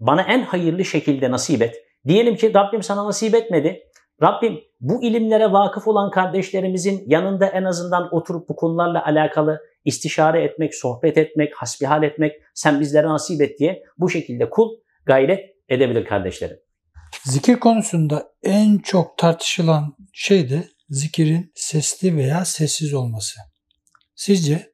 Bana 0.00 0.22
en 0.22 0.42
hayırlı 0.42 0.84
şekilde 0.84 1.30
nasip 1.30 1.62
et. 1.62 1.74
Diyelim 2.06 2.36
ki 2.36 2.54
Rabbim 2.54 2.82
sana 2.82 3.06
nasip 3.06 3.34
etmedi. 3.34 3.82
Rabbim 4.22 4.60
bu 4.80 5.02
ilimlere 5.02 5.52
vakıf 5.52 5.88
olan 5.88 6.10
kardeşlerimizin 6.10 7.04
yanında 7.06 7.46
en 7.46 7.64
azından 7.64 8.14
oturup 8.14 8.48
bu 8.48 8.56
konularla 8.56 9.06
alakalı 9.06 9.60
istişare 9.84 10.44
etmek, 10.44 10.74
sohbet 10.74 11.18
etmek, 11.18 11.54
hasbihal 11.54 12.02
etmek, 12.02 12.32
sen 12.54 12.80
bizlere 12.80 13.06
nasip 13.06 13.42
et 13.42 13.58
diye 13.58 13.82
bu 13.98 14.10
şekilde 14.10 14.50
kul 14.50 14.68
gayret 15.06 15.40
edebilir 15.68 16.04
kardeşlerim. 16.04 16.56
Zikir 17.24 17.56
konusunda 17.56 18.32
en 18.42 18.78
çok 18.78 19.18
tartışılan 19.18 19.96
şey 20.12 20.50
de 20.50 20.64
zikirin 20.88 21.52
sesli 21.54 22.16
veya 22.16 22.44
sessiz 22.44 22.94
olması. 22.94 23.40
Sizce? 24.14 24.69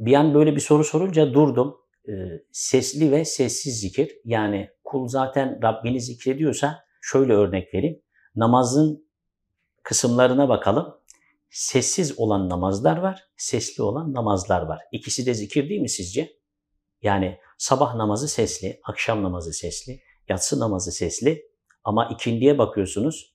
Bir 0.00 0.14
an 0.14 0.34
böyle 0.34 0.56
bir 0.56 0.60
soru 0.60 0.84
sorunca 0.84 1.34
durdum. 1.34 1.76
Ee, 2.08 2.12
sesli 2.52 3.12
ve 3.12 3.24
sessiz 3.24 3.80
zikir 3.80 4.16
yani 4.24 4.70
kul 4.84 5.08
zaten 5.08 5.60
Rabbini 5.62 6.00
zikrediyorsa 6.00 6.84
şöyle 7.02 7.32
örnek 7.32 7.74
vereyim. 7.74 8.02
Namazın 8.36 9.10
kısımlarına 9.82 10.48
bakalım. 10.48 11.00
Sessiz 11.50 12.18
olan 12.18 12.48
namazlar 12.48 12.96
var, 12.96 13.24
sesli 13.36 13.82
olan 13.82 14.12
namazlar 14.14 14.62
var. 14.62 14.80
İkisi 14.92 15.26
de 15.26 15.34
zikir 15.34 15.68
değil 15.68 15.80
mi 15.80 15.88
sizce? 15.88 16.32
Yani 17.02 17.38
sabah 17.58 17.94
namazı 17.94 18.28
sesli, 18.28 18.80
akşam 18.84 19.22
namazı 19.22 19.52
sesli, 19.52 20.00
yatsı 20.28 20.60
namazı 20.60 20.92
sesli 20.92 21.46
ama 21.84 22.08
ikindiye 22.08 22.58
bakıyorsunuz 22.58 23.34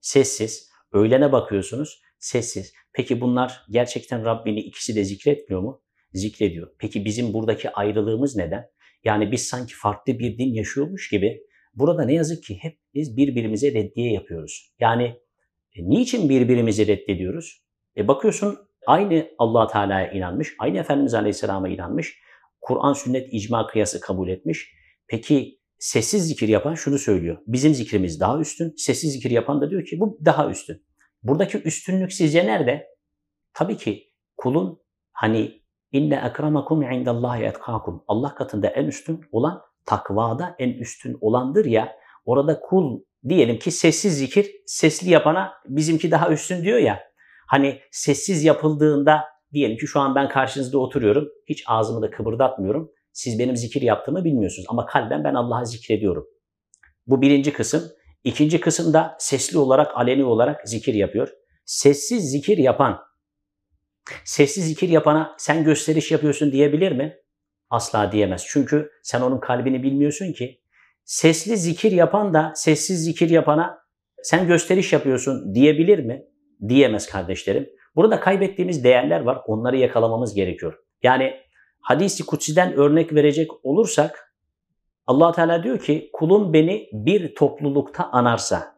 sessiz, 0.00 0.68
öğlene 0.92 1.32
bakıyorsunuz 1.32 2.01
sessiz. 2.22 2.72
Peki 2.92 3.20
bunlar 3.20 3.62
gerçekten 3.70 4.24
Rabbini 4.24 4.60
ikisi 4.60 4.96
de 4.96 5.04
zikretmiyor 5.04 5.62
mu? 5.62 5.82
Zikrediyor. 6.12 6.68
Peki 6.78 7.04
bizim 7.04 7.32
buradaki 7.32 7.70
ayrılığımız 7.70 8.36
neden? 8.36 8.64
Yani 9.04 9.32
biz 9.32 9.46
sanki 9.46 9.74
farklı 9.74 10.18
bir 10.18 10.38
din 10.38 10.54
yaşıyormuş 10.54 11.10
gibi 11.10 11.40
burada 11.74 12.04
ne 12.04 12.14
yazık 12.14 12.44
ki 12.44 12.58
hep 12.60 12.78
biz 12.94 13.16
birbirimize 13.16 13.72
reddiye 13.72 14.12
yapıyoruz. 14.12 14.74
Yani 14.80 15.04
e, 15.74 15.88
niçin 15.88 16.28
birbirimizi 16.28 16.86
reddediyoruz? 16.86 17.62
E 17.96 18.08
bakıyorsun 18.08 18.58
aynı 18.86 19.28
allah 19.38 19.66
Teala'ya 19.66 20.12
inanmış, 20.12 20.54
aynı 20.58 20.78
Efendimiz 20.78 21.14
Aleyhisselam'a 21.14 21.68
inanmış, 21.68 22.18
Kur'an, 22.60 22.92
sünnet, 22.92 23.28
icma 23.32 23.66
kıyası 23.66 24.00
kabul 24.00 24.28
etmiş. 24.28 24.72
Peki 25.08 25.58
sessiz 25.78 26.28
zikir 26.28 26.48
yapan 26.48 26.74
şunu 26.74 26.98
söylüyor. 26.98 27.38
Bizim 27.46 27.74
zikrimiz 27.74 28.20
daha 28.20 28.40
üstün, 28.40 28.74
sessiz 28.76 29.12
zikir 29.12 29.30
yapan 29.30 29.60
da 29.60 29.70
diyor 29.70 29.84
ki 29.84 30.00
bu 30.00 30.18
daha 30.24 30.50
üstün. 30.50 30.82
Buradaki 31.22 31.62
üstünlük 31.62 32.12
sizce 32.12 32.46
nerede? 32.46 32.88
Tabii 33.54 33.76
ki 33.76 34.12
kulun 34.36 34.82
hani 35.12 35.62
inne 35.92 36.14
ekramakum 36.14 36.82
indallahi 36.82 37.42
etkakum. 37.42 38.04
Allah 38.08 38.34
katında 38.34 38.66
en 38.66 38.84
üstün 38.84 39.20
olan 39.32 39.62
takvada 39.86 40.56
en 40.58 40.68
üstün 40.68 41.18
olandır 41.20 41.64
ya. 41.64 41.96
Orada 42.24 42.60
kul 42.60 43.00
diyelim 43.28 43.58
ki 43.58 43.70
sessiz 43.70 44.18
zikir 44.18 44.50
sesli 44.66 45.10
yapana 45.10 45.52
bizimki 45.68 46.10
daha 46.10 46.30
üstün 46.30 46.62
diyor 46.62 46.78
ya. 46.78 47.00
Hani 47.46 47.80
sessiz 47.90 48.44
yapıldığında 48.44 49.24
diyelim 49.52 49.76
ki 49.76 49.86
şu 49.86 50.00
an 50.00 50.14
ben 50.14 50.28
karşınızda 50.28 50.78
oturuyorum. 50.78 51.28
Hiç 51.48 51.64
ağzımı 51.66 52.02
da 52.02 52.10
kıpırdatmıyorum. 52.10 52.90
Siz 53.12 53.38
benim 53.38 53.56
zikir 53.56 53.82
yaptığımı 53.82 54.24
bilmiyorsunuz 54.24 54.66
ama 54.68 54.86
kalben 54.86 55.24
ben 55.24 55.34
Allah'a 55.34 55.64
zikrediyorum. 55.64 56.26
Bu 57.06 57.22
birinci 57.22 57.52
kısım. 57.52 57.82
İkinci 58.24 58.60
kısımda 58.60 59.16
sesli 59.18 59.58
olarak, 59.58 59.96
aleni 59.96 60.24
olarak 60.24 60.68
zikir 60.68 60.94
yapıyor. 60.94 61.28
Sessiz 61.64 62.30
zikir 62.30 62.58
yapan, 62.58 63.00
sessiz 64.24 64.66
zikir 64.66 64.88
yapana 64.88 65.34
sen 65.38 65.64
gösteriş 65.64 66.10
yapıyorsun 66.10 66.52
diyebilir 66.52 66.92
mi? 66.92 67.16
Asla 67.70 68.12
diyemez. 68.12 68.44
Çünkü 68.48 68.90
sen 69.02 69.20
onun 69.20 69.40
kalbini 69.40 69.82
bilmiyorsun 69.82 70.32
ki. 70.32 70.60
Sesli 71.04 71.56
zikir 71.56 71.92
yapan 71.92 72.34
da 72.34 72.52
sessiz 72.54 73.04
zikir 73.04 73.30
yapana 73.30 73.78
sen 74.22 74.46
gösteriş 74.46 74.92
yapıyorsun 74.92 75.54
diyebilir 75.54 75.98
mi? 75.98 76.24
Diyemez 76.68 77.06
kardeşlerim. 77.06 77.70
Burada 77.96 78.20
kaybettiğimiz 78.20 78.84
değerler 78.84 79.20
var. 79.20 79.38
Onları 79.46 79.76
yakalamamız 79.76 80.34
gerekiyor. 80.34 80.78
Yani 81.02 81.34
hadisi 81.80 82.26
kutsiden 82.26 82.72
örnek 82.72 83.14
verecek 83.14 83.50
olursak 83.62 84.21
allah 85.12 85.32
Teala 85.32 85.62
diyor 85.62 85.78
ki 85.78 86.10
kulum 86.12 86.52
beni 86.52 86.88
bir 86.92 87.34
toplulukta 87.34 88.10
anarsa 88.12 88.76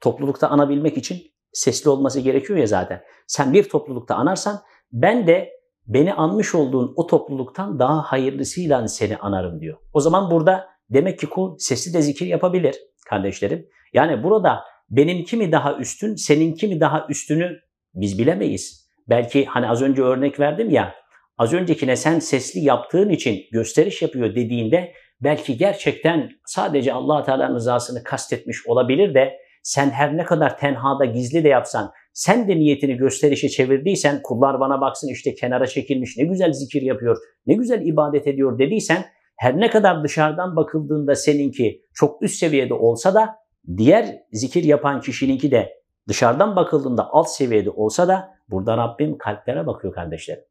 toplulukta 0.00 0.48
anabilmek 0.48 0.96
için 0.96 1.18
sesli 1.52 1.90
olması 1.90 2.20
gerekiyor 2.20 2.58
ya 2.58 2.66
zaten. 2.66 3.02
Sen 3.26 3.52
bir 3.52 3.68
toplulukta 3.68 4.14
anarsan 4.14 4.60
ben 4.92 5.26
de 5.26 5.50
beni 5.86 6.14
anmış 6.14 6.54
olduğun 6.54 6.92
o 6.96 7.06
topluluktan 7.06 7.78
daha 7.78 8.02
hayırlısıyla 8.02 8.88
seni 8.88 9.16
anarım 9.16 9.60
diyor. 9.60 9.78
O 9.92 10.00
zaman 10.00 10.30
burada 10.30 10.68
demek 10.90 11.18
ki 11.18 11.26
kul 11.26 11.58
sesli 11.58 11.94
de 11.94 12.02
zikir 12.02 12.26
yapabilir 12.26 12.76
kardeşlerim. 13.06 13.66
Yani 13.92 14.22
burada 14.22 14.60
benimki 14.90 15.36
mi 15.36 15.52
daha 15.52 15.76
üstün, 15.76 16.14
seninki 16.14 16.68
mi 16.68 16.80
daha 16.80 17.06
üstünü 17.08 17.60
biz 17.94 18.18
bilemeyiz. 18.18 18.90
Belki 19.08 19.44
hani 19.44 19.68
az 19.68 19.82
önce 19.82 20.02
örnek 20.02 20.40
verdim 20.40 20.70
ya 20.70 20.94
az 21.38 21.52
öncekine 21.52 21.96
sen 21.96 22.18
sesli 22.18 22.60
yaptığın 22.60 23.08
için 23.08 23.40
gösteriş 23.52 24.02
yapıyor 24.02 24.34
dediğinde 24.34 24.92
belki 25.20 25.56
gerçekten 25.56 26.30
sadece 26.46 26.92
allah 26.92 27.24
Teala'nın 27.24 27.54
rızasını 27.54 28.04
kastetmiş 28.04 28.66
olabilir 28.66 29.14
de 29.14 29.36
sen 29.62 29.90
her 29.90 30.16
ne 30.16 30.24
kadar 30.24 30.58
tenhada 30.58 31.04
gizli 31.04 31.44
de 31.44 31.48
yapsan, 31.48 31.92
sen 32.12 32.48
de 32.48 32.56
niyetini 32.56 32.96
gösterişe 32.96 33.48
çevirdiysen, 33.48 34.20
kullar 34.22 34.60
bana 34.60 34.80
baksın 34.80 35.08
işte 35.12 35.34
kenara 35.34 35.66
çekilmiş, 35.66 36.16
ne 36.16 36.24
güzel 36.24 36.52
zikir 36.52 36.82
yapıyor, 36.82 37.16
ne 37.46 37.54
güzel 37.54 37.86
ibadet 37.86 38.26
ediyor 38.26 38.58
dediysen, 38.58 39.04
her 39.36 39.60
ne 39.60 39.70
kadar 39.70 40.04
dışarıdan 40.04 40.56
bakıldığında 40.56 41.14
seninki 41.14 41.82
çok 41.94 42.22
üst 42.22 42.34
seviyede 42.34 42.74
olsa 42.74 43.14
da, 43.14 43.36
diğer 43.76 44.16
zikir 44.32 44.64
yapan 44.64 45.00
kişininki 45.00 45.50
de 45.50 45.72
dışarıdan 46.08 46.56
bakıldığında 46.56 47.08
alt 47.10 47.28
seviyede 47.28 47.70
olsa 47.70 48.08
da, 48.08 48.28
burada 48.50 48.76
Rabbim 48.76 49.18
kalplere 49.18 49.66
bakıyor 49.66 49.94
kardeşlerim 49.94 50.44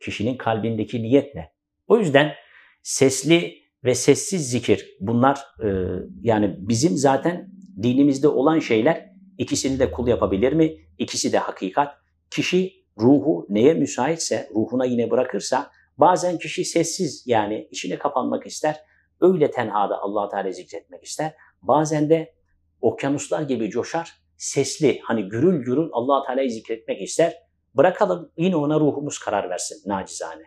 kişinin 0.00 0.36
kalbindeki 0.36 1.02
niyet 1.02 1.34
ne? 1.34 1.52
O 1.88 1.98
yüzden 1.98 2.32
sesli 2.82 3.61
ve 3.84 3.94
sessiz 3.94 4.50
zikir 4.50 4.96
bunlar 5.00 5.40
e, 5.64 5.68
yani 6.22 6.56
bizim 6.58 6.96
zaten 6.96 7.52
dinimizde 7.82 8.28
olan 8.28 8.58
şeyler 8.58 9.12
ikisini 9.38 9.78
de 9.78 9.90
kul 9.90 10.08
yapabilir 10.08 10.52
mi? 10.52 10.76
İkisi 10.98 11.32
de 11.32 11.38
hakikat. 11.38 11.94
Kişi 12.30 12.72
ruhu 12.98 13.46
neye 13.48 13.74
müsaitse, 13.74 14.48
ruhuna 14.54 14.84
yine 14.84 15.10
bırakırsa 15.10 15.70
bazen 15.98 16.38
kişi 16.38 16.64
sessiz 16.64 17.24
yani 17.26 17.68
içine 17.70 17.98
kapanmak 17.98 18.46
ister. 18.46 18.80
Öyle 19.20 19.50
tenhada 19.50 19.98
allah 20.02 20.28
Teala 20.28 20.52
zikretmek 20.52 21.04
ister. 21.04 21.34
Bazen 21.62 22.10
de 22.10 22.34
okyanuslar 22.80 23.42
gibi 23.42 23.70
coşar, 23.70 24.12
sesli 24.36 25.00
hani 25.02 25.28
gürül 25.28 25.64
gürül 25.64 25.88
allah 25.92 26.26
Teala'yı 26.26 26.50
zikretmek 26.50 27.02
ister. 27.02 27.34
Bırakalım 27.76 28.32
yine 28.36 28.56
ona 28.56 28.80
ruhumuz 28.80 29.18
karar 29.18 29.50
versin 29.50 29.82
nacizane. 29.86 30.42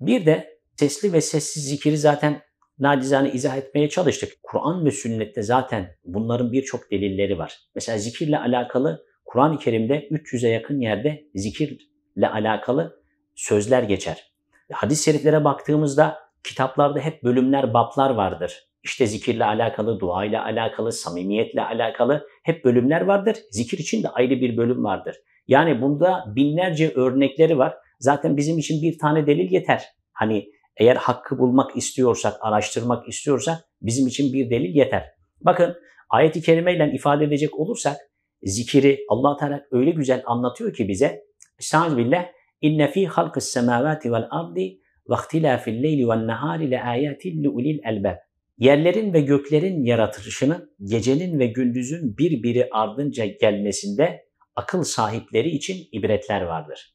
Bir 0.00 0.26
de 0.26 0.58
sesli 0.76 1.12
ve 1.12 1.20
sessiz 1.20 1.68
zikiri 1.68 1.98
zaten 1.98 2.42
nacizane 2.78 3.32
izah 3.32 3.56
etmeye 3.56 3.88
çalıştık. 3.88 4.32
Kur'an 4.42 4.84
ve 4.84 4.90
sünnette 4.90 5.42
zaten 5.42 5.96
bunların 6.04 6.52
birçok 6.52 6.90
delilleri 6.90 7.38
var. 7.38 7.58
Mesela 7.74 7.98
zikirle 7.98 8.38
alakalı 8.38 9.04
Kur'an-ı 9.24 9.58
Kerim'de 9.58 10.08
300'e 10.10 10.48
yakın 10.48 10.80
yerde 10.80 11.24
zikirle 11.34 12.28
alakalı 12.28 13.00
sözler 13.34 13.82
geçer. 13.82 14.32
Hadis-i 14.72 15.04
şeriflere 15.04 15.44
baktığımızda 15.44 16.18
kitaplarda 16.44 17.00
hep 17.00 17.22
bölümler, 17.24 17.74
baplar 17.74 18.10
vardır. 18.10 18.58
İşte 18.82 19.06
zikirle 19.06 19.44
alakalı, 19.44 20.00
dua 20.00 20.24
ile 20.24 20.38
alakalı, 20.38 20.92
samimiyetle 20.92 21.62
alakalı 21.62 22.26
hep 22.42 22.64
bölümler 22.64 23.00
vardır. 23.00 23.36
Zikir 23.50 23.78
için 23.78 24.02
de 24.02 24.08
ayrı 24.08 24.40
bir 24.40 24.56
bölüm 24.56 24.84
vardır. 24.84 25.16
Yani 25.48 25.82
bunda 25.82 26.24
binlerce 26.36 26.92
örnekleri 26.94 27.58
var. 27.58 27.74
Zaten 27.98 28.36
bizim 28.36 28.58
için 28.58 28.82
bir 28.82 28.98
tane 28.98 29.26
delil 29.26 29.52
yeter. 29.52 29.82
Hani 30.12 30.48
eğer 30.76 30.96
hakkı 30.96 31.38
bulmak 31.38 31.76
istiyorsak, 31.76 32.34
araştırmak 32.40 33.08
istiyorsak 33.08 33.58
bizim 33.82 34.06
için 34.06 34.32
bir 34.32 34.50
delil 34.50 34.74
yeter. 34.74 35.04
Bakın 35.40 35.74
ayeti 36.10 36.42
kerimeyle 36.42 36.92
ifade 36.94 37.24
edecek 37.24 37.58
olursak 37.58 37.96
zikiri 38.42 38.98
allah 39.08 39.36
Teala 39.36 39.62
öyle 39.70 39.90
güzel 39.90 40.22
anlatıyor 40.26 40.74
ki 40.74 40.88
bize. 40.88 41.24
Estağfirullah. 41.58 42.26
İnne 42.60 42.88
fi 42.88 43.06
halqis 43.06 43.44
semavati 43.44 44.12
vel 44.12 44.26
ardi 44.30 44.78
ve 45.10 45.14
ihtilafil 45.14 45.82
leyli 45.82 46.08
ven 46.08 46.26
nahari 46.26 46.70
le 46.70 46.82
ayatin 46.82 47.44
li 47.44 47.48
ulil 47.48 47.78
elbab. 47.84 48.16
Yerlerin 48.58 49.12
ve 49.12 49.20
göklerin 49.20 49.84
yaratılışının 49.84 50.74
gecenin 50.84 51.38
ve 51.38 51.46
gündüzün 51.46 52.18
birbiri 52.18 52.68
ardınca 52.72 53.26
gelmesinde 53.26 54.24
akıl 54.56 54.82
sahipleri 54.82 55.48
için 55.48 55.88
ibretler 55.92 56.42
vardır. 56.42 56.94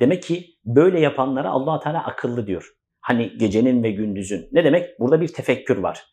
Demek 0.00 0.22
ki 0.22 0.46
böyle 0.64 1.00
yapanlara 1.00 1.50
allah 1.50 1.80
Teala 1.80 2.06
akıllı 2.06 2.46
diyor. 2.46 2.75
Hani 3.05 3.37
gecenin 3.37 3.83
ve 3.83 3.91
gündüzün. 3.91 4.49
Ne 4.51 4.63
demek? 4.63 4.99
Burada 4.99 5.21
bir 5.21 5.27
tefekkür 5.27 5.77
var. 5.77 6.05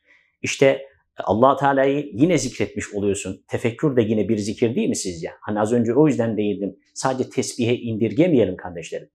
İşte 0.42 0.82
allah 1.24 1.56
Teala'yı 1.56 2.10
yine 2.12 2.38
zikretmiş 2.38 2.94
oluyorsun. 2.94 3.44
Tefekkür 3.48 3.96
de 3.96 4.02
yine 4.02 4.28
bir 4.28 4.38
zikir 4.38 4.74
değil 4.74 4.88
mi 4.88 4.96
sizce? 4.96 5.30
Hani 5.40 5.60
az 5.60 5.72
önce 5.72 5.94
o 5.94 6.06
yüzden 6.06 6.36
değildim. 6.36 6.76
Sadece 6.94 7.30
tesbihe 7.30 7.74
indirgemeyelim 7.74 8.56
kardeşlerim. 8.56 9.10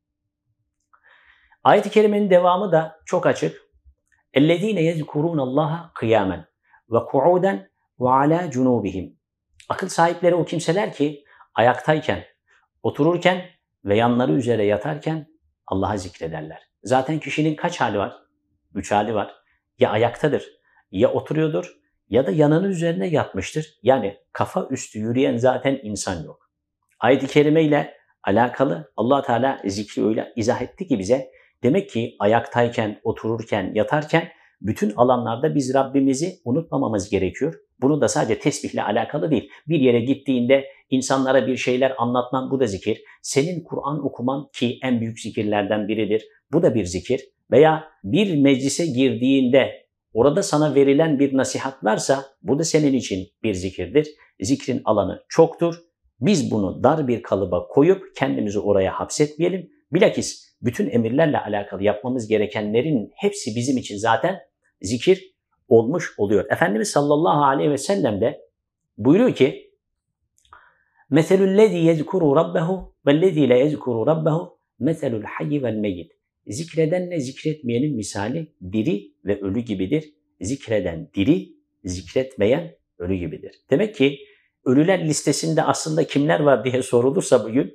Ayet-i 1.64 1.90
kerimenin 1.90 2.30
devamı 2.30 2.72
da 2.72 2.96
çok 3.06 3.26
açık. 3.26 3.64
اَلَّذ۪ينَ 4.36 4.80
يَذْكُرُونَ 4.80 5.40
اللّٰهَ 5.40 5.92
قِيَامًا 5.94 6.46
وَقُعُودًا 6.90 7.68
وَعَلَى 8.00 8.50
جُنُوبِهِمْ 8.52 9.14
Akıl 9.70 9.88
sahipleri 9.88 10.36
o 10.36 10.46
kimseler 10.46 10.94
ki 10.94 11.24
ayaktayken, 11.56 12.24
otururken 12.84 13.46
ve 13.86 13.98
yanları 13.98 14.32
üzere 14.32 14.66
yatarken 14.66 15.28
Allah'a 15.68 15.98
zikrederler. 15.98 16.67
Zaten 16.89 17.19
kişinin 17.19 17.55
kaç 17.55 17.81
hali 17.81 17.99
var? 17.99 18.13
Üç 18.75 18.93
hali 18.93 19.15
var. 19.15 19.35
Ya 19.79 19.91
ayaktadır, 19.91 20.45
ya 20.91 21.13
oturuyordur, 21.13 21.77
ya 22.09 22.27
da 22.27 22.31
yanının 22.31 22.71
üzerine 22.71 23.09
yatmıştır. 23.09 23.79
Yani 23.83 24.17
kafa 24.33 24.67
üstü 24.71 24.99
yürüyen 24.99 25.37
zaten 25.37 25.81
insan 25.83 26.25
yok. 26.25 26.51
Ayet-i 27.01 27.27
kerime 27.27 27.63
ile 27.63 27.95
alakalı 28.23 28.93
allah 28.97 29.23
Teala 29.23 29.63
zikri 29.67 30.05
öyle 30.05 30.33
izah 30.37 30.63
etti 30.63 30.87
ki 30.87 30.99
bize. 30.99 31.31
Demek 31.63 31.91
ki 31.91 32.17
ayaktayken, 32.19 33.01
otururken, 33.03 33.73
yatarken 33.75 34.29
bütün 34.61 34.93
alanlarda 34.97 35.55
biz 35.55 35.75
Rabbimizi 35.75 36.41
unutmamamız 36.45 37.11
gerekiyor. 37.11 37.55
Bunu 37.81 38.01
da 38.01 38.09
sadece 38.09 38.39
tesbihle 38.39 38.83
alakalı 38.83 39.31
değil. 39.31 39.51
Bir 39.69 39.81
yere 39.81 40.01
gittiğinde 40.01 40.65
insanlara 40.91 41.47
bir 41.47 41.57
şeyler 41.57 41.95
anlatman 41.99 42.51
bu 42.51 42.61
da 42.61 42.67
zikir. 42.67 43.03
Senin 43.23 43.65
Kur'an 43.65 44.07
okuman 44.07 44.49
ki 44.53 44.79
en 44.83 45.01
büyük 45.01 45.21
zikirlerden 45.21 45.89
biridir. 45.89 46.25
Bu 46.52 46.64
da 46.64 46.76
bir 46.76 46.86
zikir. 46.86 47.22
Veya 47.52 47.84
bir 48.04 48.42
meclise 48.42 48.86
girdiğinde 48.86 49.88
orada 50.14 50.44
sana 50.44 50.76
verilen 50.76 51.20
bir 51.20 51.38
nasihat 51.38 51.84
varsa 51.84 52.26
bu 52.42 52.60
da 52.60 52.64
senin 52.64 52.94
için 52.94 53.28
bir 53.44 53.54
zikirdir. 53.54 54.08
Zikrin 54.42 54.82
alanı 54.86 55.24
çoktur. 55.30 55.76
Biz 56.22 56.52
bunu 56.52 56.84
dar 56.84 57.08
bir 57.08 57.24
kalıba 57.24 57.68
koyup 57.68 58.16
kendimizi 58.16 58.60
oraya 58.60 59.00
hapsetmeyelim. 59.00 59.70
Bilakis 59.94 60.56
bütün 60.62 60.90
emirlerle 60.90 61.40
alakalı 61.40 61.84
yapmamız 61.84 62.28
gerekenlerin 62.28 63.12
hepsi 63.16 63.56
bizim 63.56 63.78
için 63.78 63.98
zaten 63.98 64.40
zikir 64.82 65.34
olmuş 65.68 66.14
oluyor. 66.18 66.46
Efendimiz 66.52 66.90
sallallahu 66.90 67.44
aleyhi 67.44 67.72
ve 67.72 67.78
sellem 67.78 68.22
de 68.22 68.42
buyuruyor 68.98 69.36
ki 69.36 69.74
مَثَلُ 71.12 71.40
الَّذ۪ي 71.52 71.82
يَذْكُرُ 71.92 72.22
رَبَّهُ 72.42 72.68
وَالَّذ۪ي 73.06 73.44
لَا 73.52 73.58
يَذْكُرُ 73.66 73.96
رَبَّهُ 74.12 74.38
مَثَلُ 74.88 75.12
الْحَيِّ 75.22 75.52
وَالْمَيِّتِ 75.64 76.10
Zikredenle 76.49 77.21
zikretmeyenin 77.21 77.97
misali 77.97 78.53
diri 78.73 79.13
ve 79.25 79.41
ölü 79.41 79.61
gibidir. 79.61 80.15
Zikreden 80.41 81.11
diri, 81.15 81.49
zikretmeyen 81.85 82.75
ölü 82.99 83.15
gibidir. 83.15 83.53
Demek 83.71 83.95
ki 83.95 84.19
ölüler 84.65 85.09
listesinde 85.09 85.63
aslında 85.63 86.07
kimler 86.07 86.41
var 86.41 86.65
diye 86.65 86.83
sorulursa 86.83 87.45
bugün, 87.45 87.75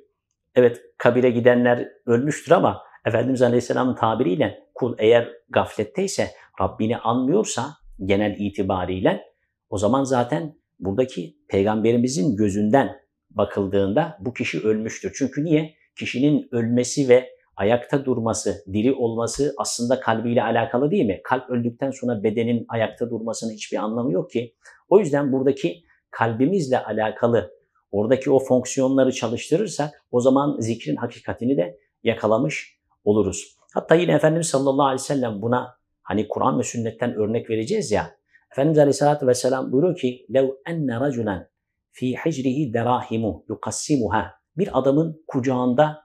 evet 0.54 0.80
kabire 0.98 1.30
gidenler 1.30 1.88
ölmüştür 2.06 2.52
ama 2.52 2.82
Efendimiz 3.06 3.42
Aleyhisselam'ın 3.42 3.94
tabiriyle 3.94 4.58
kul 4.74 4.94
eğer 4.98 5.28
gafletteyse, 5.48 6.30
Rabbini 6.60 6.96
anmıyorsa 6.96 7.70
genel 8.04 8.36
itibariyle 8.38 9.22
o 9.70 9.78
zaman 9.78 10.04
zaten 10.04 10.54
buradaki 10.78 11.36
peygamberimizin 11.48 12.36
gözünden 12.36 12.96
bakıldığında 13.30 14.16
bu 14.20 14.34
kişi 14.34 14.60
ölmüştür. 14.60 15.12
Çünkü 15.18 15.44
niye? 15.44 15.74
Kişinin 15.98 16.48
ölmesi 16.52 17.08
ve 17.08 17.33
ayakta 17.55 18.05
durması, 18.05 18.63
diri 18.73 18.93
olması 18.93 19.53
aslında 19.57 19.99
kalbiyle 19.99 20.43
alakalı 20.43 20.91
değil 20.91 21.05
mi? 21.05 21.21
Kalp 21.23 21.49
öldükten 21.49 21.91
sonra 21.91 22.23
bedenin 22.23 22.65
ayakta 22.69 23.09
durmasının 23.09 23.53
hiçbir 23.53 23.77
anlamı 23.77 24.11
yok 24.11 24.31
ki. 24.31 24.55
O 24.89 24.99
yüzden 24.99 25.31
buradaki 25.31 25.83
kalbimizle 26.11 26.83
alakalı 26.83 27.51
oradaki 27.91 28.31
o 28.31 28.39
fonksiyonları 28.39 29.11
çalıştırırsak 29.11 30.05
o 30.11 30.19
zaman 30.19 30.59
zikrin 30.59 30.95
hakikatini 30.95 31.57
de 31.57 31.77
yakalamış 32.03 32.79
oluruz. 33.03 33.55
Hatta 33.73 33.95
yine 33.95 34.11
Efendimiz 34.11 34.47
sallallahu 34.47 34.85
aleyhi 34.85 35.01
ve 35.01 35.05
sellem 35.05 35.41
buna 35.41 35.75
hani 36.01 36.27
Kur'an 36.27 36.59
ve 36.59 36.63
sünnetten 36.63 37.15
örnek 37.15 37.49
vereceğiz 37.49 37.91
ya. 37.91 38.11
Efendimiz 38.51 38.77
aleyhissalatü 38.77 39.27
vesselam 39.27 39.71
buyuruyor 39.71 39.97
ki 39.97 40.25
لَوْ 40.29 40.63
اَنَّ 40.67 40.87
رَجُلًا 40.87 41.45
fi 41.91 42.15
hicrihi 42.15 42.73
derahimu 42.73 43.45
yukassimuha. 43.49 44.31
Bir 44.57 44.79
adamın 44.79 45.23
kucağında 45.27 46.02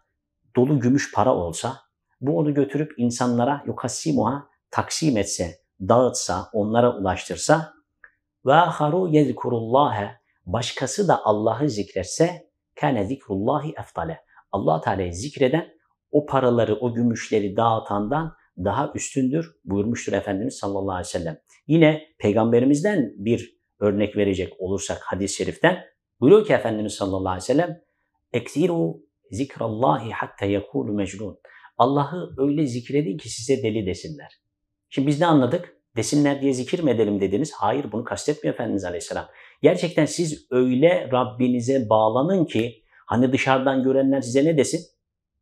dolu 0.59 0.79
gümüş 0.79 1.13
para 1.13 1.35
olsa, 1.35 1.77
bu 2.21 2.37
onu 2.37 2.53
götürüp 2.53 2.91
insanlara 2.97 3.63
yukassimuha 3.67 4.47
taksim 4.71 5.17
etse, 5.17 5.55
dağıtsa, 5.81 6.49
onlara 6.53 6.97
ulaştırsa 6.97 7.73
ve 8.45 8.53
haru 8.53 9.07
yezkurullaha 9.07 10.11
başkası 10.45 11.07
da 11.07 11.25
Allah'ı 11.25 11.69
zikretse 11.69 12.49
kâne 12.75 13.05
zikrullahi 13.05 13.73
eftale. 13.79 14.19
Allah 14.51 14.81
Teala'yı 14.81 15.13
zikreden 15.13 15.67
o 16.11 16.25
paraları, 16.25 16.75
o 16.75 16.93
gümüşleri 16.93 17.57
dağıtandan 17.57 18.35
daha 18.57 18.91
üstündür 18.95 19.55
buyurmuştur 19.65 20.13
Efendimiz 20.13 20.55
sallallahu 20.55 20.91
aleyhi 20.91 21.07
ve 21.07 21.19
sellem. 21.19 21.37
Yine 21.67 22.01
peygamberimizden 22.17 23.13
bir 23.17 23.59
örnek 23.79 24.17
verecek 24.17 24.53
olursak 24.59 25.01
hadis-i 25.03 25.35
şeriften 25.35 25.85
buyuruyor 26.19 26.45
ki 26.45 26.53
Efendimiz 26.53 26.93
sallallahu 26.93 27.29
aleyhi 27.29 27.43
ve 27.43 27.53
sellem 27.53 27.81
Eksiru 28.33 29.08
zikrallahi 29.31 30.11
hatta 30.11 30.45
yekulu 30.45 30.93
mecnun. 30.93 31.39
Allah'ı 31.77 32.33
öyle 32.37 32.67
zikredin 32.67 33.17
ki 33.17 33.29
size 33.29 33.63
deli 33.63 33.85
desinler. 33.85 34.31
Şimdi 34.89 35.07
biz 35.07 35.19
ne 35.19 35.25
anladık? 35.25 35.75
Desinler 35.95 36.41
diye 36.41 36.53
zikir 36.53 36.79
mi 36.79 36.91
edelim 36.91 37.21
dediniz? 37.21 37.51
Hayır 37.53 37.91
bunu 37.91 38.03
kastetmiyor 38.03 38.53
Efendimiz 38.53 38.85
Aleyhisselam. 38.85 39.27
Gerçekten 39.61 40.05
siz 40.05 40.47
öyle 40.51 41.09
Rabbinize 41.11 41.89
bağlanın 41.89 42.45
ki 42.45 42.83
hani 43.05 43.33
dışarıdan 43.33 43.83
görenler 43.83 44.21
size 44.21 44.45
ne 44.45 44.57
desin? 44.57 44.81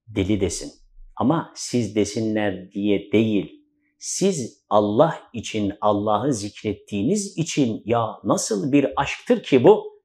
Deli 0.08 0.42
desin. 0.42 0.72
Ama 1.16 1.52
siz 1.56 1.96
desinler 1.96 2.72
diye 2.72 3.12
değil. 3.12 3.58
Siz 4.00 4.66
Allah 4.70 5.20
için 5.34 5.74
Allah'ı 5.82 6.34
zikrettiğiniz 6.34 7.38
için 7.38 7.82
ya 7.86 8.08
nasıl 8.24 8.72
bir 8.72 9.02
aşktır 9.02 9.44
ki 9.44 9.64
bu? 9.64 10.02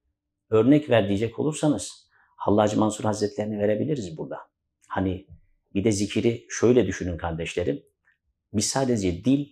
Örnek 0.50 0.90
ver 0.90 1.08
diyecek 1.08 1.38
olursanız 1.38 2.01
Hallacı 2.44 2.78
Mansur 2.78 3.04
Hazretlerini 3.04 3.58
verebiliriz 3.58 4.18
burada. 4.18 4.36
Hani 4.88 5.26
bir 5.74 5.84
de 5.84 5.92
zikiri 5.92 6.46
şöyle 6.48 6.86
düşünün 6.86 7.16
kardeşlerim. 7.16 7.82
Biz 8.52 8.66
sadece 8.66 9.24
dil 9.24 9.46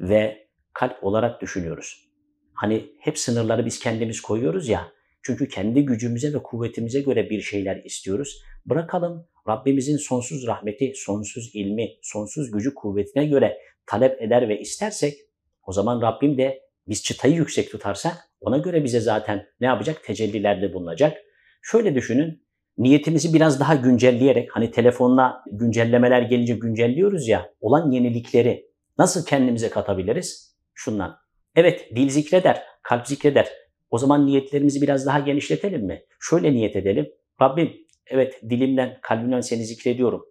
ve 0.00 0.48
kalp 0.72 1.04
olarak 1.04 1.42
düşünüyoruz. 1.42 2.08
Hani 2.52 2.92
hep 3.00 3.18
sınırları 3.18 3.66
biz 3.66 3.80
kendimiz 3.80 4.20
koyuyoruz 4.20 4.68
ya. 4.68 4.92
Çünkü 5.22 5.48
kendi 5.48 5.84
gücümüze 5.84 6.32
ve 6.34 6.42
kuvvetimize 6.42 7.00
göre 7.00 7.30
bir 7.30 7.40
şeyler 7.40 7.84
istiyoruz. 7.84 8.42
Bırakalım 8.66 9.26
Rabbimizin 9.48 9.96
sonsuz 9.96 10.46
rahmeti, 10.46 10.92
sonsuz 10.94 11.50
ilmi, 11.54 11.88
sonsuz 12.02 12.50
gücü 12.50 12.74
kuvvetine 12.74 13.26
göre 13.26 13.58
talep 13.86 14.22
eder 14.22 14.48
ve 14.48 14.60
istersek 14.60 15.18
o 15.66 15.72
zaman 15.72 16.02
Rabbim 16.02 16.38
de 16.38 16.62
biz 16.88 17.02
çıtayı 17.02 17.34
yüksek 17.34 17.70
tutarsak 17.70 18.16
ona 18.40 18.58
göre 18.58 18.84
bize 18.84 19.00
zaten 19.00 19.46
ne 19.60 19.66
yapacak? 19.66 20.04
Tecellilerde 20.04 20.72
bulunacak. 20.72 21.16
Şöyle 21.62 21.94
düşünün, 21.94 22.42
niyetimizi 22.78 23.34
biraz 23.34 23.60
daha 23.60 23.74
güncelleyerek, 23.74 24.48
hani 24.52 24.70
telefonla 24.70 25.44
güncellemeler 25.52 26.22
gelince 26.22 26.54
güncelliyoruz 26.54 27.28
ya, 27.28 27.52
olan 27.60 27.90
yenilikleri 27.90 28.66
nasıl 28.98 29.26
kendimize 29.26 29.70
katabiliriz? 29.70 30.56
Şundan. 30.74 31.16
Evet, 31.56 31.90
dil 31.96 32.08
zikreder, 32.08 32.62
kalp 32.82 33.06
zikreder. 33.06 33.48
O 33.90 33.98
zaman 33.98 34.26
niyetlerimizi 34.26 34.82
biraz 34.82 35.06
daha 35.06 35.20
genişletelim 35.20 35.86
mi? 35.86 36.02
Şöyle 36.20 36.52
niyet 36.52 36.76
edelim. 36.76 37.08
Rabbim, 37.42 37.72
evet 38.06 38.40
dilimden, 38.50 38.98
kalbimden 39.02 39.40
seni 39.40 39.64
zikrediyorum. 39.64 40.24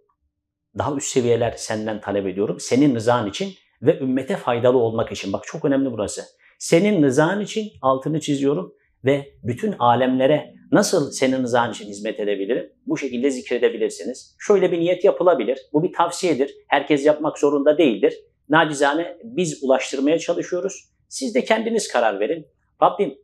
Daha 0.77 0.95
üst 0.95 1.07
seviyeler 1.07 1.53
senden 1.57 2.01
talep 2.01 2.27
ediyorum. 2.27 2.59
Senin 2.59 2.95
rızan 2.95 3.29
için 3.29 3.53
ve 3.81 3.99
ümmete 3.99 4.35
faydalı 4.35 4.77
olmak 4.77 5.11
için. 5.11 5.33
Bak 5.33 5.43
çok 5.45 5.65
önemli 5.65 5.91
burası. 5.91 6.21
Senin 6.59 7.03
rızan 7.03 7.41
için 7.41 7.71
altını 7.81 8.19
çiziyorum 8.19 8.73
ve 9.05 9.33
bütün 9.43 9.71
alemlere 9.79 10.53
nasıl 10.71 11.11
senin 11.11 11.43
rızan 11.43 11.71
için 11.71 11.87
hizmet 11.87 12.19
edebilirim? 12.19 12.73
Bu 12.85 12.97
şekilde 12.97 13.29
zikredebilirsiniz. 13.29 14.35
Şöyle 14.39 14.71
bir 14.71 14.79
niyet 14.79 15.03
yapılabilir. 15.03 15.59
Bu 15.73 15.83
bir 15.83 15.93
tavsiyedir. 15.93 16.55
Herkes 16.67 17.05
yapmak 17.05 17.39
zorunda 17.39 17.77
değildir. 17.77 18.13
Nacizane 18.49 19.17
biz 19.23 19.63
ulaştırmaya 19.63 20.19
çalışıyoruz. 20.19 20.89
Siz 21.07 21.35
de 21.35 21.43
kendiniz 21.43 21.87
karar 21.87 22.19
verin. 22.19 22.47
Rabbim 22.83 23.17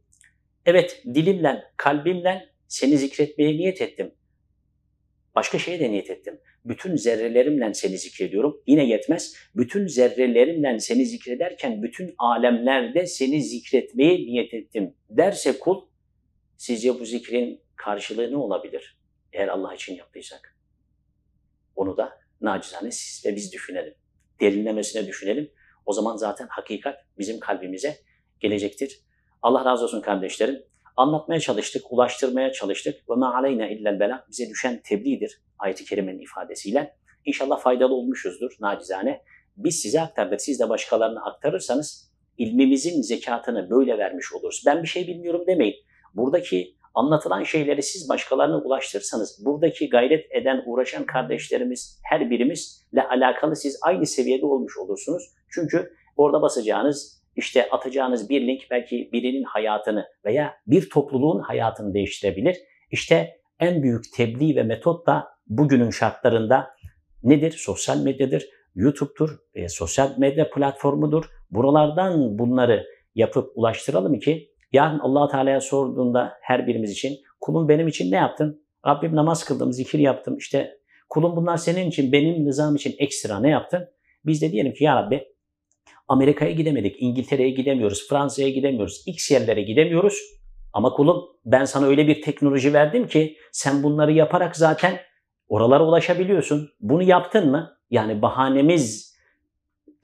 evet 0.65 1.03
dilimle, 1.13 1.63
kalbimle 1.77 2.49
seni 2.67 2.97
zikretmeye 2.97 3.57
niyet 3.57 3.81
ettim. 3.81 4.11
Başka 5.35 5.59
şeye 5.59 5.79
de 5.79 5.91
niyet 5.91 6.09
ettim. 6.09 6.39
Bütün 6.65 6.95
zerrelerimle 6.95 7.73
seni 7.73 7.97
zikrediyorum. 7.97 8.63
Yine 8.67 8.85
yetmez. 8.85 9.35
Bütün 9.55 9.87
zerrelerimle 9.87 10.79
seni 10.79 11.05
zikrederken 11.05 11.83
bütün 11.83 12.15
alemlerde 12.17 13.05
seni 13.05 13.43
zikretmeye 13.43 14.17
niyet 14.17 14.53
ettim 14.53 14.93
derse 15.09 15.59
kul 15.59 15.81
sizce 16.57 16.99
bu 16.99 17.05
zikrin 17.05 17.61
karşılığı 17.75 18.31
ne 18.31 18.37
olabilir? 18.37 18.99
Eğer 19.33 19.47
Allah 19.47 19.73
için 19.73 19.95
yaptıysak. 19.95 20.57
Onu 21.75 21.97
da 21.97 22.19
nacizane 22.41 22.91
siz 22.91 23.25
ve 23.25 23.35
biz 23.35 23.53
düşünelim. 23.53 23.93
derinlemesine 24.41 25.07
düşünelim. 25.07 25.51
O 25.85 25.93
zaman 25.93 26.15
zaten 26.15 26.47
hakikat 26.49 26.95
bizim 27.17 27.39
kalbimize 27.39 27.97
gelecektir. 28.39 28.99
Allah 29.41 29.65
razı 29.65 29.83
olsun 29.83 30.01
kardeşlerim. 30.01 30.63
Anlatmaya 30.97 31.39
çalıştık, 31.39 31.91
ulaştırmaya 31.91 32.51
çalıştık. 32.51 33.09
Ve 33.09 33.15
ma 33.15 33.35
aleyna 33.35 33.67
illel 33.67 33.99
bela. 33.99 34.25
Bize 34.29 34.49
düşen 34.49 34.81
tebliğdir 34.81 35.41
ayet-i 35.59 35.85
kerimenin 35.85 36.19
ifadesiyle. 36.19 36.95
İnşallah 37.25 37.59
faydalı 37.59 37.93
olmuşuzdur 37.93 38.51
nacizane. 38.59 39.21
Biz 39.57 39.81
size 39.81 40.01
aktardık, 40.01 40.41
siz 40.41 40.59
de 40.59 40.69
başkalarına 40.69 41.25
aktarırsanız 41.25 42.11
ilmimizin 42.37 43.01
zekatını 43.01 43.69
böyle 43.69 43.97
vermiş 43.97 44.33
oluruz. 44.33 44.63
Ben 44.65 44.83
bir 44.83 44.87
şey 44.87 45.07
bilmiyorum 45.07 45.43
demeyin. 45.47 45.75
Buradaki 46.15 46.75
anlatılan 46.93 47.43
şeyleri 47.43 47.83
siz 47.83 48.09
başkalarına 48.09 48.57
ulaştırsanız, 48.57 49.45
buradaki 49.45 49.89
gayret 49.89 50.31
eden, 50.31 50.63
uğraşan 50.65 51.05
kardeşlerimiz, 51.05 51.99
her 52.03 52.29
birimizle 52.29 53.03
alakalı 53.09 53.55
siz 53.55 53.79
aynı 53.81 54.05
seviyede 54.05 54.45
olmuş 54.45 54.77
olursunuz. 54.77 55.23
Çünkü 55.49 55.93
orada 56.17 56.41
basacağınız, 56.41 57.23
işte 57.35 57.69
atacağınız 57.69 58.29
bir 58.29 58.47
link 58.47 58.61
belki 58.71 59.09
birinin 59.13 59.43
hayatını 59.43 60.05
veya 60.25 60.53
bir 60.67 60.89
topluluğun 60.89 61.39
hayatını 61.39 61.93
değiştirebilir. 61.93 62.57
İşte 62.91 63.39
en 63.59 63.83
büyük 63.83 64.13
tebliğ 64.13 64.55
ve 64.55 64.63
metot 64.63 65.07
da 65.07 65.27
bugünün 65.47 65.89
şartlarında 65.89 66.67
nedir? 67.23 67.51
Sosyal 67.51 67.97
medyadır, 67.97 68.45
YouTube'dur, 68.75 69.39
e, 69.53 69.69
sosyal 69.69 70.17
medya 70.17 70.49
platformudur. 70.49 71.25
Buralardan 71.51 72.39
bunları 72.39 72.85
yapıp 73.15 73.51
ulaştıralım 73.55 74.19
ki 74.19 74.54
yarın 74.75 74.99
allah 74.99 75.27
Teala'ya 75.27 75.61
sorduğunda 75.61 76.33
her 76.41 76.67
birimiz 76.67 76.91
için 76.91 77.17
kulum 77.41 77.69
benim 77.69 77.87
için 77.87 78.11
ne 78.11 78.15
yaptın? 78.15 78.65
Rabbim 78.87 79.15
namaz 79.15 79.45
kıldım, 79.45 79.73
zikir 79.73 79.99
yaptım. 79.99 80.37
İşte 80.37 80.77
kulum 81.09 81.35
bunlar 81.35 81.57
senin 81.57 81.89
için, 81.89 82.11
benim 82.11 82.47
rızam 82.47 82.75
için 82.75 82.95
ekstra 82.97 83.39
ne 83.39 83.49
yaptın? 83.49 83.87
Biz 84.25 84.41
de 84.41 84.51
diyelim 84.51 84.73
ki 84.73 84.83
ya 84.83 84.95
Rabbi 84.95 85.23
Amerika'ya 86.07 86.51
gidemedik, 86.51 86.95
İngiltere'ye 86.99 87.49
gidemiyoruz, 87.49 88.09
Fransa'ya 88.09 88.49
gidemiyoruz, 88.49 89.03
X 89.05 89.31
yerlere 89.31 89.61
gidemiyoruz. 89.61 90.19
Ama 90.73 90.93
kulum 90.93 91.23
ben 91.45 91.65
sana 91.65 91.85
öyle 91.85 92.07
bir 92.07 92.21
teknoloji 92.21 92.73
verdim 92.73 93.07
ki 93.07 93.37
sen 93.51 93.83
bunları 93.83 94.11
yaparak 94.11 94.55
zaten 94.55 94.99
oralara 95.47 95.85
ulaşabiliyorsun. 95.85 96.69
Bunu 96.79 97.03
yaptın 97.03 97.51
mı? 97.51 97.77
Yani 97.89 98.21
bahanemiz 98.21 99.14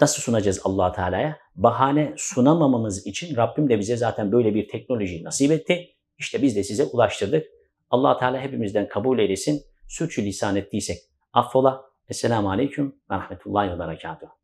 nasıl 0.01 0.21
sunacağız 0.21 0.61
allah 0.63 0.91
Teala'ya? 0.91 1.37
Bahane 1.55 2.13
sunamamamız 2.17 3.07
için 3.07 3.35
Rabbim 3.35 3.69
de 3.69 3.79
bize 3.79 3.97
zaten 3.97 4.31
böyle 4.31 4.55
bir 4.55 4.67
teknoloji 4.67 5.23
nasip 5.23 5.51
etti. 5.51 5.89
İşte 6.17 6.41
biz 6.41 6.55
de 6.55 6.63
size 6.63 6.83
ulaştırdık. 6.83 7.47
allah 7.89 8.17
Teala 8.17 8.39
hepimizden 8.41 8.87
kabul 8.87 9.19
eylesin. 9.19 9.61
Sürçü 9.87 10.25
lisan 10.25 10.55
ettiysek 10.55 10.97
affola. 11.33 11.81
Esselamu 12.09 12.51
Aleyküm 12.51 12.95
ve 13.11 13.15
Rahmetullahi 13.15 13.71
ve 13.71 13.79
Berekatuhu. 13.79 14.40